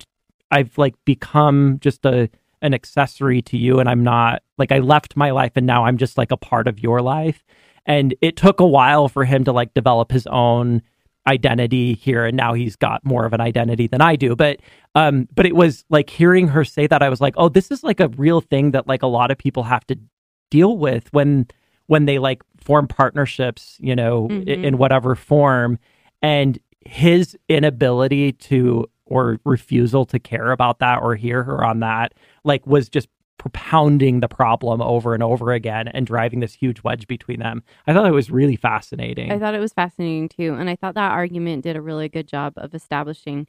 I've 0.52 0.78
like 0.78 0.96
become 1.04 1.80
just 1.82 2.06
a 2.06 2.30
an 2.62 2.74
accessory 2.74 3.42
to 3.42 3.58
you, 3.58 3.80
and 3.80 3.90
I'm 3.90 4.04
not 4.04 4.42
like 4.58 4.72
I 4.72 4.78
left 4.80 5.18
my 5.18 5.32
life 5.32 5.52
and 5.58 5.66
now 5.68 5.84
I'm 5.86 5.98
just 5.98 6.18
like 6.18 6.32
a 6.32 6.38
part 6.38 6.68
of 6.68 6.80
your 6.80 7.02
life, 7.02 7.44
and 7.86 8.16
it 8.22 8.38
took 8.38 8.60
a 8.62 8.66
while 8.68 9.10
for 9.10 9.26
him 9.26 9.44
to 9.46 9.52
like 9.52 9.74
develop 9.74 10.12
his 10.12 10.28
own 10.28 10.82
identity 11.26 11.94
here 11.94 12.26
and 12.26 12.36
now 12.36 12.54
he's 12.54 12.76
got 12.76 13.04
more 13.06 13.26
of 13.26 13.32
an 13.32 13.40
identity 13.40 13.88
than 13.88 14.02
I 14.02 14.16
do. 14.18 14.36
But 14.36 14.60
um 14.94 15.28
but 15.34 15.46
it 15.46 15.56
was 15.56 15.86
like 15.90 16.10
hearing 16.10 16.50
her 16.50 16.66
say 16.66 16.86
that 16.88 17.02
I 17.02 17.08
was 17.10 17.22
like 17.22 17.34
oh 17.38 17.48
this 17.48 17.72
is 17.72 17.82
like 17.82 18.02
a 18.02 18.10
real 18.10 18.42
thing 18.42 18.72
that 18.72 18.88
like 18.88 19.04
a 19.04 19.08
lot 19.08 19.32
of 19.32 19.38
people 19.38 19.64
have 19.64 19.88
to 19.88 19.98
deal 20.52 20.78
with 20.78 21.08
when 21.14 21.48
when 21.88 22.04
they 22.06 22.20
like 22.20 22.44
form 22.58 22.88
partnerships 22.90 23.78
you 23.80 23.96
know 23.96 24.28
Mhm. 24.28 24.64
in 24.66 24.78
whatever 24.78 25.16
form. 25.16 25.80
And 26.22 26.60
his 26.86 27.38
inability 27.50 28.32
to 28.34 28.89
or 29.06 29.38
refusal 29.46 30.06
to 30.06 30.19
care 30.19 30.52
about 30.52 30.80
that 30.80 31.02
or 31.02 31.15
hear 31.15 31.43
her 31.43 31.63
on 31.63 31.80
that 31.80 32.13
like 32.43 32.65
was 32.65 32.89
just 32.89 33.08
propounding 33.38 34.22
the 34.22 34.28
problem 34.28 34.82
over 34.82 35.13
and 35.13 35.22
over 35.22 35.52
again 35.52 35.88
and 35.89 36.08
driving 36.08 36.39
this 36.39 36.54
huge 36.54 36.82
wedge 36.84 37.06
between 37.08 37.39
them 37.39 37.62
i 37.88 37.93
thought 37.93 38.06
it 38.08 38.12
was 38.12 38.32
really 38.32 38.56
fascinating 38.56 39.32
I 39.32 39.39
thought 39.39 39.56
it 39.56 39.60
was 39.60 39.74
fascinating 39.74 40.30
too. 40.30 40.54
And 40.58 40.69
I 40.69 40.76
thought 40.76 40.96
that 40.96 41.12
argument 41.12 41.63
did 41.63 41.76
a 41.76 41.82
really 41.82 42.08
good 42.10 42.28
job 42.28 42.54
of 42.58 42.74
establishing 42.74 43.48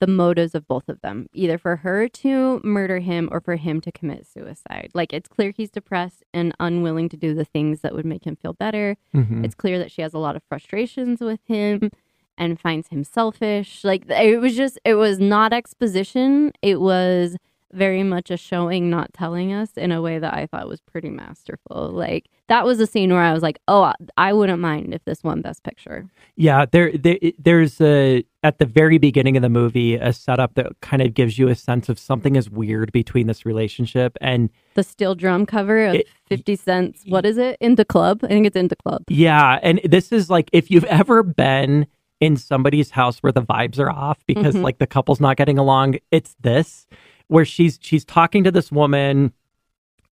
the 0.00 0.06
motives 0.08 0.56
of 0.56 0.66
both 0.66 0.88
of 0.88 1.00
them, 1.00 1.28
either 1.32 1.56
for 1.56 1.76
her 1.76 2.08
to 2.08 2.60
murder 2.64 2.98
him 2.98 3.28
or 3.30 3.40
for 3.40 3.54
him 3.54 3.80
to 3.82 3.92
commit 3.92 4.26
suicide. 4.26 4.90
Like 4.94 5.12
it's 5.12 5.28
clear 5.28 5.52
he's 5.56 5.70
depressed 5.70 6.24
and 6.34 6.52
unwilling 6.58 7.08
to 7.10 7.16
do 7.16 7.34
the 7.34 7.44
things 7.44 7.82
that 7.82 7.94
would 7.94 8.04
make 8.04 8.26
him 8.26 8.34
feel 8.34 8.52
better. 8.52 8.96
Mhm. 9.14 9.44
It's 9.44 9.54
clear 9.54 9.78
that 9.78 9.92
she 9.92 10.02
has 10.02 10.12
a 10.12 10.18
lot 10.18 10.34
of 10.34 10.42
frustrations 10.48 11.20
with 11.20 11.40
him 11.46 11.90
and 12.38 12.58
finds 12.60 12.88
him 12.88 13.04
selfish. 13.04 13.84
Like 13.84 14.04
it 14.08 14.40
was 14.40 14.56
just, 14.56 14.78
it 14.84 14.94
was 14.94 15.18
not 15.18 15.52
exposition. 15.52 16.52
It 16.62 16.80
was 16.80 17.36
very 17.72 18.02
much 18.02 18.30
a 18.30 18.36
showing, 18.36 18.90
not 18.90 19.12
telling 19.14 19.50
us 19.52 19.70
in 19.78 19.92
a 19.92 20.02
way 20.02 20.18
that 20.18 20.34
I 20.34 20.46
thought 20.46 20.68
was 20.68 20.80
pretty 20.82 21.08
masterful. 21.08 21.88
Like 21.90 22.26
that 22.48 22.66
was 22.66 22.78
a 22.80 22.86
scene 22.86 23.10
where 23.10 23.22
I 23.22 23.32
was 23.32 23.42
like, 23.42 23.58
oh, 23.66 23.84
I- 23.84 23.94
I 24.18 24.32
wouldn't 24.34 24.60
mind 24.60 24.92
if 24.92 25.02
this 25.06 25.24
won 25.24 25.40
Best 25.40 25.62
Picture. 25.62 26.06
Yeah, 26.36 26.66
there, 26.70 26.92
there 26.92 27.16
there's 27.38 27.80
a 27.80 28.24
at 28.42 28.58
the 28.58 28.66
very 28.66 28.98
beginning 28.98 29.36
of 29.38 29.42
the 29.42 29.48
movie 29.48 29.94
a 29.94 30.12
setup 30.12 30.54
that 30.56 30.66
kind 30.82 31.00
of 31.00 31.14
gives 31.14 31.38
you 31.38 31.48
a 31.48 31.54
sense 31.54 31.88
of 31.88 31.98
something 31.98 32.36
is 32.36 32.50
weird 32.50 32.92
between 32.92 33.26
this 33.26 33.46
relationship 33.46 34.18
and 34.20 34.50
The 34.74 34.82
steel 34.82 35.14
drum 35.14 35.46
cover 35.46 35.86
of 35.86 35.94
It- 35.94 36.08
50 36.26 36.56
cents. 36.56 37.04
What 37.06 37.24
is 37.24 37.38
it? 37.38 37.56
in 37.60 37.76
the 37.76 37.84
Club? 37.86 38.20
I 38.22 38.28
think 38.28 38.46
it's 38.46 38.56
in 38.56 38.68
the 38.68 38.76
Club. 38.76 39.04
yeah, 39.08 39.58
and 39.62 39.80
this 39.84 40.12
is 40.12 40.28
like 40.28 40.50
if 40.52 40.70
you've 40.70 40.84
ever 40.84 41.22
been 41.22 41.86
in 42.22 42.36
somebody's 42.36 42.90
house 42.92 43.18
where 43.18 43.32
the 43.32 43.42
vibes 43.42 43.80
are 43.80 43.90
off 43.90 44.24
because 44.28 44.54
Mhm. 44.54 44.62
like 44.62 44.78
the 44.78 44.86
couple's 44.86 45.20
not 45.20 45.36
getting 45.36 45.58
along, 45.58 45.96
it's 46.12 46.36
this 46.40 46.86
where 47.26 47.44
she's 47.44 47.80
she's 47.82 48.04
talking 48.04 48.44
to 48.44 48.50
this 48.52 48.70
woman 48.70 49.32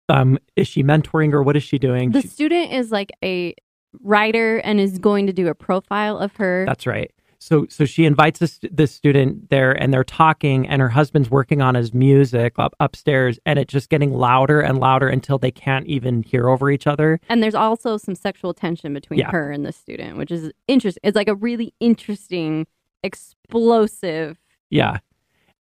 um 0.09 0.37
is 0.57 0.67
she 0.67 0.83
mentoring 0.83 1.33
or 1.33 1.43
what 1.45 1.57
is 1.57 1.63
she 1.63 1.79
doing? 1.79 2.11
The 2.11 2.23
She- 2.23 2.29
student 2.29 2.73
is 2.73 2.91
like 2.91 3.13
a 3.23 3.55
writer 4.03 4.57
and 4.59 4.81
is 4.81 4.99
going 4.99 5.29
to 5.29 5.33
do 5.33 5.47
a 5.47 5.55
profile 5.55 6.19
of 6.19 6.35
her. 6.37 6.65
That's 6.67 6.85
right. 6.87 7.13
So 7.43 7.67
so 7.71 7.87
she 7.87 8.05
invites 8.05 8.39
this 8.39 8.59
this 8.71 8.93
student 8.95 9.49
there 9.49 9.73
and 9.73 9.95
they're 9.95 10.05
talking 10.05 10.69
and 10.69 10.83
her 10.83 10.91
husband's 10.91 11.31
working 11.31 11.63
on 11.63 11.75
his 11.75 11.95
music 11.95 12.53
up 12.59 12.75
upstairs 12.81 13.39
and 13.47 13.59
it's 13.59 13.73
just 13.73 13.89
getting 13.89 14.13
louder 14.13 14.61
and 14.61 14.79
louder 14.79 15.09
until 15.09 15.39
they 15.39 15.51
can't 15.51 15.87
even 15.87 16.23
hear 16.23 16.49
over 16.51 16.71
each 16.71 16.87
other. 16.87 17.19
And 17.31 17.43
there's 17.43 17.55
also 17.55 17.97
some 17.97 18.15
sexual 18.15 18.53
tension 18.53 18.93
between 18.93 19.21
Yeah. 19.21 19.31
her 19.31 19.51
and 19.51 19.65
the 19.65 19.73
student, 19.73 20.19
which 20.19 20.31
is 20.31 20.53
interesting. 20.69 21.01
It's 21.03 21.17
like 21.17 21.29
a 21.29 21.35
really 21.35 21.73
interesting, 21.81 22.67
explosive 23.03 24.37
Yeah. 24.71 24.99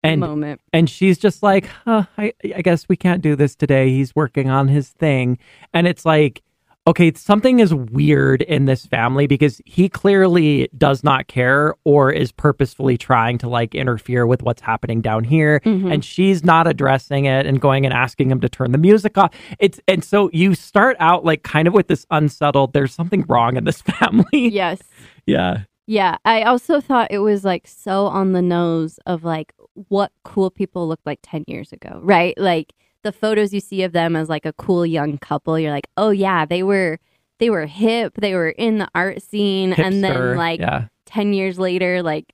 And 0.01 0.21
moment. 0.21 0.61
and 0.71 0.89
she's 0.89 1.17
just 1.17 1.43
like, 1.43 1.65
huh, 1.85 2.03
I 2.17 2.31
I 2.55 2.61
guess 2.61 2.87
we 2.87 2.95
can't 2.95 3.21
do 3.21 3.35
this 3.35 3.53
today. 3.55 3.89
He's 3.89 4.15
working 4.15 4.49
on 4.49 4.69
his 4.69 4.89
thing. 4.89 5.37
And 5.73 5.87
it's 5.87 6.05
like 6.05 6.41
okay, 6.89 7.11
something 7.13 7.59
is 7.59 7.73
weird 7.73 8.41
in 8.41 8.65
this 8.65 8.85
family 8.85 9.27
because 9.27 9.61
he 9.65 9.87
clearly 9.87 10.67
does 10.77 11.03
not 11.03 11.27
care 11.27 11.75
or 11.83 12.11
is 12.11 12.31
purposefully 12.31 12.97
trying 12.97 13.37
to 13.37 13.47
like 13.47 13.75
interfere 13.75 14.25
with 14.25 14.41
what's 14.41 14.61
happening 14.61 14.99
down 15.01 15.23
here. 15.23 15.59
Mhm. 15.65 15.93
and 15.93 16.03
she's 16.03 16.43
not 16.43 16.67
addressing 16.67 17.25
it 17.25 17.45
and 17.45 17.61
going 17.61 17.85
and 17.85 17.93
asking 17.93 18.31
him 18.31 18.39
to 18.41 18.49
turn 18.49 18.71
the 18.71 18.77
music 18.77 19.17
off. 19.17 19.31
It's 19.59 19.79
and 19.87 20.03
so 20.03 20.29
you 20.33 20.55
start 20.55 20.97
out 20.99 21.23
like 21.23 21.43
kind 21.43 21.67
of 21.67 21.73
with 21.73 21.87
this 21.87 22.05
unsettled. 22.11 22.73
There's 22.73 22.93
something 22.93 23.23
wrong 23.29 23.55
in 23.57 23.63
this 23.65 23.81
family. 23.91 24.49
yes. 24.49 24.79
yeah, 25.25 25.61
Yeah. 25.85 26.17
I 26.25 26.43
also 26.43 26.81
thought 26.81 27.11
it 27.11 27.19
was 27.19 27.43
like 27.45 27.67
so 27.67 28.07
on 28.07 28.31
the 28.33 28.41
nose 28.41 28.99
of 29.05 29.23
like 29.23 29.53
what 29.87 30.11
cool 30.23 30.49
people 30.49 30.87
looked 30.87 31.05
like 31.05 31.19
10 31.23 31.43
years 31.47 31.71
ago, 31.71 31.99
right? 32.03 32.35
Like 32.37 32.73
the 33.03 33.11
photos 33.11 33.53
you 33.53 33.59
see 33.59 33.83
of 33.83 33.91
them 33.91 34.15
as 34.15 34.29
like 34.29 34.45
a 34.45 34.53
cool 34.53 34.85
young 34.85 35.17
couple, 35.17 35.57
you're 35.57 35.71
like, 35.71 35.87
oh 35.97 36.09
yeah, 36.09 36.45
they 36.45 36.63
were. 36.63 36.99
They 37.39 37.49
were 37.49 37.67
hip. 37.67 38.15
They 38.19 38.33
were 38.33 38.49
in 38.49 38.79
the 38.79 38.89
art 38.93 39.21
scene, 39.21 39.71
and 39.71 40.03
then 40.03 40.35
like 40.35 40.59
yeah, 40.59 40.87
10 41.05 41.31
years 41.31 41.57
later, 41.57 42.03
like 42.03 42.33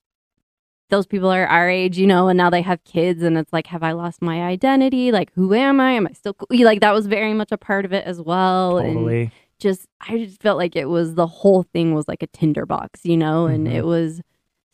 those 0.89 1.05
people 1.05 1.29
are 1.29 1.45
our 1.45 1.69
age, 1.69 1.95
you 1.99 2.07
know, 2.07 2.27
and 2.27 2.35
now 2.37 2.49
they 2.49 2.63
have 2.63 2.83
kids, 2.85 3.21
and 3.21 3.37
it's 3.37 3.53
like, 3.53 3.67
have 3.67 3.83
I 3.83 3.91
lost 3.91 4.23
my 4.23 4.41
identity? 4.41 5.11
Like, 5.11 5.31
who 5.35 5.53
am 5.53 5.79
I? 5.79 5.91
Am 5.91 6.07
I 6.07 6.13
still 6.13 6.33
cool? 6.33 6.47
Like, 6.65 6.81
that 6.81 6.91
was 6.93 7.05
very 7.05 7.35
much 7.35 7.51
a 7.51 7.57
part 7.57 7.85
of 7.85 7.93
it 7.93 8.03
as 8.05 8.19
well. 8.19 8.79
And 8.79 8.95
totally. 8.95 9.31
just, 9.59 9.85
I 10.01 10.17
just 10.25 10.41
felt 10.41 10.57
like 10.57 10.75
it 10.75 10.85
was 10.89 11.13
the 11.13 11.27
whole 11.27 11.63
thing 11.63 11.93
was 11.93 12.07
like 12.07 12.23
a 12.23 12.27
tinderbox, 12.27 13.05
you 13.05 13.17
know, 13.17 13.45
and 13.45 13.67
Mhm. 13.67 13.73
it 13.75 13.85
was 13.85 14.21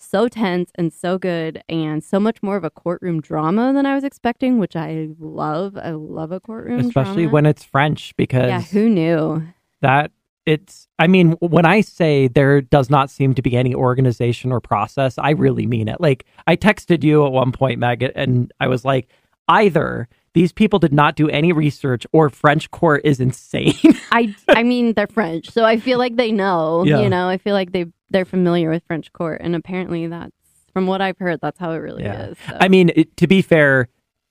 so 0.01 0.27
tense 0.27 0.71
and 0.75 0.91
so 0.91 1.17
good 1.17 1.63
and 1.69 2.03
so 2.03 2.19
much 2.19 2.41
more 2.41 2.57
of 2.57 2.63
a 2.63 2.69
courtroom 2.69 3.21
drama 3.21 3.71
than 3.73 3.85
I 3.85 3.95
was 3.95 4.03
expecting, 4.03 4.59
which 4.59 4.75
I 4.75 5.09
love. 5.19 5.77
I 5.77 5.91
love 5.91 6.31
a 6.31 6.39
courtroom 6.39 6.79
Especially 6.79 7.23
drama. 7.23 7.33
when 7.33 7.45
it's 7.45 7.63
French 7.63 8.15
because 8.17 8.47
Yeah, 8.47 8.61
who 8.61 8.89
knew? 8.89 9.43
that 9.81 10.11
it's 10.45 10.87
I 10.97 11.07
mean, 11.07 11.33
when 11.33 11.65
I 11.65 11.81
say 11.81 12.27
there 12.27 12.61
does 12.61 12.89
not 12.89 13.09
seem 13.11 13.33
to 13.35 13.41
be 13.41 13.55
any 13.55 13.75
organization 13.75 14.51
or 14.51 14.59
process, 14.59 15.17
I 15.17 15.31
really 15.31 15.65
mean 15.67 15.87
it. 15.87 16.01
Like 16.01 16.25
I 16.47 16.55
texted 16.55 17.03
you 17.03 17.25
at 17.25 17.31
one 17.31 17.51
point, 17.51 17.79
Meg, 17.79 18.03
and 18.15 18.51
I 18.59 18.67
was 18.67 18.83
like, 18.83 19.07
either 19.47 20.07
these 20.33 20.51
people 20.53 20.79
did 20.79 20.93
not 20.93 21.15
do 21.15 21.27
any 21.29 21.51
research 21.51 22.07
or 22.13 22.29
French 22.29 22.71
court 22.71 23.01
is 23.03 23.19
insane. 23.19 23.75
I 24.11 24.33
I 24.47 24.63
mean 24.63 24.93
they're 24.93 25.07
French, 25.07 25.49
so 25.51 25.63
I 25.63 25.77
feel 25.77 25.99
like 25.99 26.15
they 26.15 26.31
know. 26.31 26.83
Yeah. 26.85 27.01
You 27.01 27.09
know, 27.09 27.27
I 27.27 27.37
feel 27.37 27.53
like 27.53 27.71
they 27.71 27.85
they're 28.11 28.25
familiar 28.25 28.69
with 28.69 28.83
French 28.85 29.11
court, 29.13 29.41
and 29.43 29.55
apparently 29.55 30.07
that's 30.07 30.31
from 30.73 30.87
what 30.87 31.01
I've 31.01 31.17
heard, 31.17 31.39
that's 31.41 31.59
how 31.59 31.71
it 31.71 31.77
really 31.77 32.03
Yeah. 32.03 32.27
is. 32.27 32.37
so. 32.47 32.57
I 32.59 32.67
mean, 32.69 32.91
it, 32.95 33.17
to 33.17 33.27
be 33.27 33.41
fair, 33.41 33.89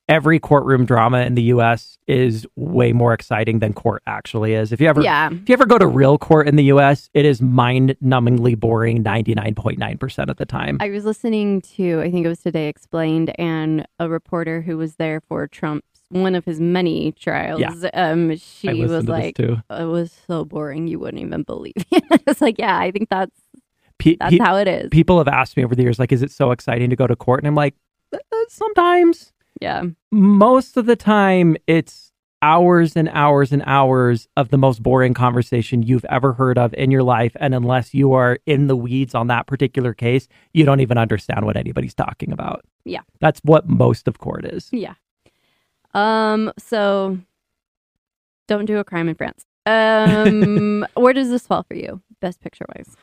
every 0.09 0.39
courtroom 0.39 0.85
drama 0.85 1.19
in 1.21 1.35
the 1.35 1.43
US 1.43 1.97
is 2.07 2.45
way 2.55 2.91
more 2.91 3.13
exciting 3.13 3.59
than 3.59 3.73
court 3.73 4.01
actually 4.07 4.53
is. 4.55 4.71
If 4.71 4.81
you 4.81 4.87
ever 4.87 5.01
yeah, 5.01 5.29
if 5.31 5.47
you 5.47 5.53
ever 5.53 5.65
go 5.65 5.77
to 5.77 5.87
real 5.87 6.17
court 6.17 6.47
in 6.47 6.55
the 6.55 6.63
US, 6.65 7.09
it 7.13 7.25
is 7.25 7.41
mind-numbingly 7.41 8.59
boring 8.59 9.03
99.9% 9.03 10.29
of 10.29 10.37
the 10.37 10.45
time. 10.45 10.77
I 10.81 10.89
was 10.89 11.05
listening 11.05 11.61
to 11.77 12.01
I 12.01 12.11
think 12.11 12.25
it 12.25 12.29
was 12.29 12.39
Today 12.41 12.67
Explained, 12.67 13.33
and 13.39 13.85
a 13.99 14.09
reporter 14.09 14.61
who 14.61 14.77
was 14.77 14.95
there 14.95 15.21
for 15.21 15.47
Trump's 15.47 15.85
one 16.09 16.35
of 16.35 16.43
his 16.43 16.59
many 16.59 17.13
trials. 17.13 17.61
Yeah. 17.61 17.69
Um, 17.93 18.35
she 18.35 18.83
was 18.83 19.07
like. 19.07 19.39
"It 19.39 19.61
was 19.69 20.11
so 20.27 20.43
boring, 20.43 20.87
you 20.87 20.99
wouldn't 20.99 21.23
even 21.23 21.43
believe." 21.43 21.71
it. 21.77 22.03
it's 22.27 22.41
like, 22.41 22.57
yeah, 22.59 22.77
I 22.77 22.91
think 22.91 23.07
that's 23.09 23.31
Pe- 24.01 24.17
that's 24.19 24.31
pe- 24.31 24.39
how 24.43 24.55
it 24.57 24.67
is. 24.67 24.89
people 24.89 25.17
have 25.19 25.27
asked 25.27 25.55
me 25.55 25.63
over 25.63 25.75
the 25.75 25.83
years, 25.83 25.99
like, 25.99 26.11
is 26.11 26.21
it 26.21 26.31
so 26.31 26.51
exciting 26.51 26.89
to 26.89 26.95
go 26.95 27.07
to 27.07 27.15
court? 27.15 27.39
And 27.41 27.47
I'm 27.47 27.55
like, 27.55 27.75
"Uh, 28.13 28.17
sometimes. 28.49 29.31
yeah, 29.61 29.83
Most 30.11 30.75
of 30.77 30.85
the 30.87 30.95
time, 30.95 31.55
it's 31.67 32.11
hours 32.43 32.95
and 32.95 33.07
hours 33.09 33.51
and 33.51 33.61
hours 33.67 34.27
of 34.35 34.49
the 34.49 34.57
most 34.57 34.81
boring 34.81 35.13
conversation 35.13 35.83
you've 35.83 36.05
ever 36.05 36.33
heard 36.33 36.57
of 36.57 36.73
in 36.73 36.89
your 36.89 37.03
life. 37.03 37.31
And 37.39 37.53
unless 37.53 37.93
you 37.93 38.13
are 38.13 38.39
in 38.47 38.65
the 38.65 38.75
weeds 38.75 39.13
on 39.13 39.27
that 39.27 39.45
particular 39.45 39.93
case, 39.93 40.27
you 40.51 40.65
don't 40.65 40.79
even 40.79 40.97
understand 40.97 41.45
what 41.45 41.55
anybody's 41.55 41.93
talking 41.93 42.31
about. 42.31 42.65
Yeah. 42.83 43.01
That's 43.19 43.39
what 43.43 43.69
most 43.69 44.07
of 44.07 44.17
court 44.17 44.45
is. 44.45 44.69
yeah. 44.71 44.95
Um, 45.93 46.51
so 46.57 47.19
don't 48.47 48.65
do 48.65 48.79
a 48.79 48.83
crime 48.83 49.07
in 49.07 49.13
France. 49.15 49.45
Um, 49.67 50.83
where 50.95 51.13
does 51.13 51.29
this 51.29 51.45
fall 51.45 51.61
for 51.63 51.75
you, 51.75 52.01
best 52.21 52.39
picture 52.41 52.65
wise? 52.75 52.95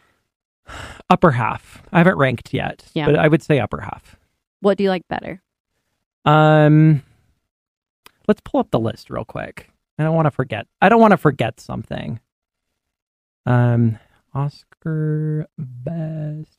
Upper 1.11 1.31
half. 1.33 1.83
I 1.93 1.99
haven't 1.99 2.19
ranked 2.19 2.53
yet, 2.53 2.85
Yeah. 2.95 3.07
but 3.07 3.17
I 3.17 3.29
would 3.29 3.43
say 3.43 3.59
upper 3.61 3.81
half. 3.81 4.17
What 4.61 4.77
do 4.79 4.85
you 4.85 4.91
like 4.91 5.07
better? 5.09 5.41
Um, 6.25 7.03
let's 8.27 8.41
pull 8.45 8.61
up 8.61 8.71
the 8.71 8.79
list 8.81 9.09
real 9.11 9.25
quick. 9.25 9.71
I 9.99 10.03
don't 10.05 10.15
want 10.15 10.27
to 10.27 10.31
forget. 10.31 10.67
I 10.81 10.89
don't 10.89 11.01
want 11.01 11.13
to 11.13 11.17
forget 11.17 11.61
something. 11.61 12.21
Um, 13.47 13.99
Oscar 14.35 15.47
best 15.57 16.59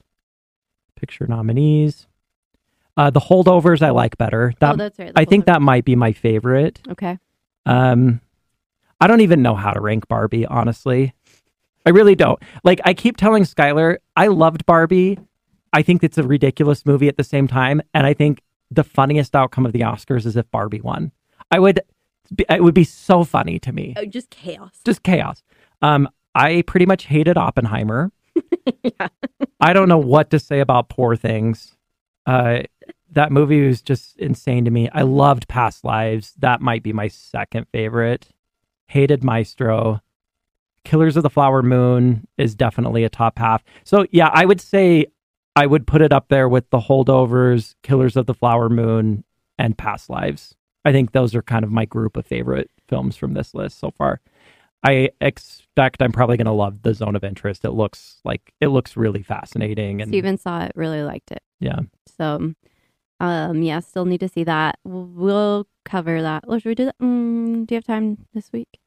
picture 0.96 1.28
nominees. 1.28 2.08
Uh, 2.98 3.10
the 3.10 3.20
holdovers 3.20 3.82
I 3.82 3.92
like 3.92 4.18
better. 4.18 4.54
That 4.60 4.74
oh, 4.74 4.78
that's 4.78 5.00
right. 5.00 5.12
I 5.16 5.24
think 5.26 5.46
that 5.46 5.62
might 5.62 5.86
be 5.86 5.96
my 5.96 6.12
favorite. 6.12 6.82
Okay. 6.90 7.18
Um, 7.66 8.20
I 9.00 9.08
don't 9.08 9.22
even 9.22 9.42
know 9.42 9.56
how 9.56 9.72
to 9.72 9.80
rank 9.80 10.08
Barbie, 10.10 10.46
honestly. 10.46 11.14
I 11.86 11.92
really 11.92 12.16
don't. 12.16 12.40
Like, 12.64 12.82
I 12.86 12.94
keep 12.94 13.18
telling 13.18 13.44
Skylar, 13.44 13.98
I 14.16 14.28
loved 14.28 14.66
Barbie. 14.66 15.18
I 15.74 15.82
think 15.82 16.04
it's 16.04 16.18
a 16.18 16.24
ridiculous 16.24 16.86
movie 16.86 17.08
at 17.08 17.18
the 17.18 17.24
same 17.24 17.48
time. 17.48 17.82
And 17.94 18.06
I 18.06 18.14
think 18.14 18.42
the 18.72 18.84
funniest 18.84 19.36
outcome 19.36 19.66
of 19.66 19.72
the 19.72 19.82
Oscars 19.82 20.26
is 20.26 20.36
if 20.36 20.50
Barbie 20.52 20.82
won. 20.82 21.12
I 21.52 21.60
would, 21.60 21.80
be, 22.34 22.46
it 22.50 22.64
would 22.64 22.74
be 22.74 22.84
so 22.84 23.24
funny 23.24 23.60
to 23.60 23.72
me. 23.72 23.94
Oh, 23.98 24.06
just 24.06 24.30
chaos. 24.30 24.80
Just 24.84 25.04
chaos. 25.04 25.44
Um, 25.82 26.08
I 26.36 26.64
pretty 26.64 26.86
much 26.86 27.06
hated 27.06 27.38
Oppenheimer. 27.38 28.12
yeah. 28.84 29.08
I 29.60 29.74
don't 29.74 29.90
know 29.90 29.98
what 29.98 30.30
to 30.32 30.40
say 30.40 30.60
about 30.60 30.90
Poor 30.90 31.16
Things. 31.16 31.76
Uh, 32.26 32.62
that 33.12 33.32
movie 33.32 33.66
was 33.66 33.82
just 33.82 34.18
insane 34.18 34.66
to 34.66 34.72
me. 34.72 34.90
I 34.94 35.02
loved 35.02 35.48
Past 35.48 35.84
Lives. 35.84 36.34
That 36.38 36.62
might 36.62 36.84
be 36.84 36.94
my 36.94 37.08
second 37.08 37.66
favorite. 37.72 38.30
Hated 38.88 39.24
Maestro. 39.24 40.02
Killers 40.90 41.16
of 41.16 41.22
the 41.22 41.30
Flower 41.30 41.62
Moon 41.62 42.28
is 42.40 42.56
definitely 42.56 43.04
a 43.04 43.10
top 43.10 43.38
half. 43.38 43.64
So 43.84 44.08
yeah, 44.10 44.32
I 44.34 44.44
would 44.44 44.60
say 44.60 45.06
I 45.56 45.68
would 45.68 45.86
put 45.86 46.02
it 46.02 46.12
up 46.12 46.30
there 46.30 46.50
with 46.50 46.68
the 46.72 46.80
holdovers, 46.80 47.76
Killers 47.84 48.16
of 48.16 48.26
the 48.26 48.34
Flower 48.34 48.70
Moon, 48.70 49.24
and 49.60 49.78
Past 49.78 50.10
Lives. 50.10 50.56
I 50.84 50.92
think 50.92 51.12
those 51.12 51.36
are 51.36 51.44
kind 51.44 51.64
of 51.64 51.72
my 51.72 51.86
group 51.86 52.18
of 52.18 52.26
favorite 52.26 52.72
films 52.88 53.16
from 53.16 53.36
this 53.36 53.54
list 53.54 53.78
so 53.78 53.92
far. 53.92 54.20
I 54.84 55.10
expect 55.22 56.02
I'm 56.02 56.12
probably 56.12 56.38
going 56.38 56.46
to 56.46 56.54
love 56.54 56.82
the 56.82 56.96
Zone 56.96 57.16
of 57.16 57.24
Interest. 57.24 57.64
It 57.66 57.72
looks 57.72 58.20
like 58.26 58.52
it 58.60 58.70
looks 58.70 58.98
really 58.98 59.22
fascinating, 59.22 60.02
and 60.02 60.10
Steven 60.10 60.40
saw 60.40 60.64
it, 60.64 60.72
really 60.74 61.04
liked 61.04 61.32
it. 61.32 61.44
yeah, 61.60 61.82
So, 62.18 62.56
um, 63.20 63.62
yeah, 63.62 63.80
still 63.82 64.06
need 64.06 64.22
to 64.22 64.28
see 64.28 64.46
that. 64.46 64.80
We'll 64.84 65.68
cover 65.86 66.20
that. 66.24 66.48
Well, 66.48 66.58
should 66.58 66.70
we 66.70 66.76
do 66.76 66.86
that? 66.86 66.98
Mm, 67.00 67.68
do 67.68 67.76
you 67.76 67.78
have 67.78 67.84
time 67.84 68.26
this 68.34 68.52
week? 68.52 68.80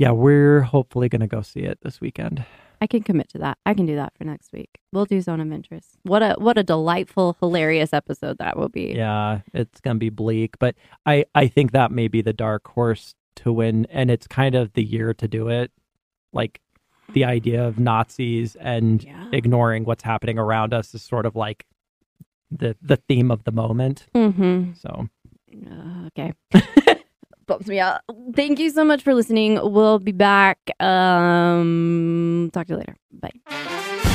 Yeah, 0.00 0.12
we're 0.12 0.62
hopefully 0.62 1.10
going 1.10 1.20
to 1.20 1.26
go 1.26 1.42
see 1.42 1.60
it 1.60 1.78
this 1.82 2.00
weekend. 2.00 2.42
I 2.80 2.86
can 2.86 3.02
commit 3.02 3.28
to 3.30 3.38
that. 3.38 3.58
I 3.66 3.74
can 3.74 3.84
do 3.84 3.94
that 3.96 4.14
for 4.16 4.24
next 4.24 4.50
week. 4.54 4.70
We'll 4.90 5.04
do 5.04 5.20
Zone 5.20 5.38
of 5.40 5.52
Interest. 5.52 5.98
What 6.04 6.22
a 6.22 6.34
what 6.38 6.56
a 6.56 6.62
delightful, 6.62 7.36
hilarious 7.38 7.92
episode 7.92 8.38
that 8.38 8.56
will 8.56 8.70
be. 8.70 8.94
Yeah, 8.96 9.40
it's 9.52 9.80
going 9.82 9.96
to 9.96 9.98
be 9.98 10.08
bleak, 10.08 10.58
but 10.58 10.74
I 11.04 11.26
I 11.34 11.46
think 11.48 11.72
that 11.72 11.92
may 11.92 12.08
be 12.08 12.22
the 12.22 12.32
dark 12.32 12.66
horse 12.68 13.14
to 13.36 13.52
win, 13.52 13.86
and 13.90 14.10
it's 14.10 14.26
kind 14.26 14.54
of 14.54 14.72
the 14.72 14.82
year 14.82 15.12
to 15.12 15.28
do 15.28 15.48
it. 15.48 15.70
Like 16.32 16.62
the 17.12 17.24
idea 17.26 17.62
of 17.66 17.78
Nazis 17.78 18.56
and 18.56 19.02
Yeah. 19.04 19.26
ignoring 19.32 19.84
what's 19.84 20.04
happening 20.04 20.38
around 20.38 20.72
us 20.72 20.94
is 20.94 21.02
sort 21.02 21.26
of 21.26 21.36
like 21.36 21.66
the 22.50 22.76
the 22.80 22.96
theme 22.96 23.30
of 23.30 23.44
the 23.44 23.52
moment. 23.52 24.06
Mm-hmm. 24.14 24.72
So 24.80 25.08
Uh, 25.70 26.06
okay. 26.08 26.32
Bumps 27.50 27.66
me 27.66 27.80
out. 27.80 28.02
Thank 28.36 28.60
you 28.60 28.70
so 28.70 28.84
much 28.84 29.02
for 29.02 29.12
listening. 29.12 29.58
We'll 29.60 29.98
be 29.98 30.12
back. 30.12 30.58
Um, 30.78 32.48
talk 32.52 32.68
to 32.68 32.74
you 32.74 32.78
later. 32.78 32.96
Bye. 33.12 34.06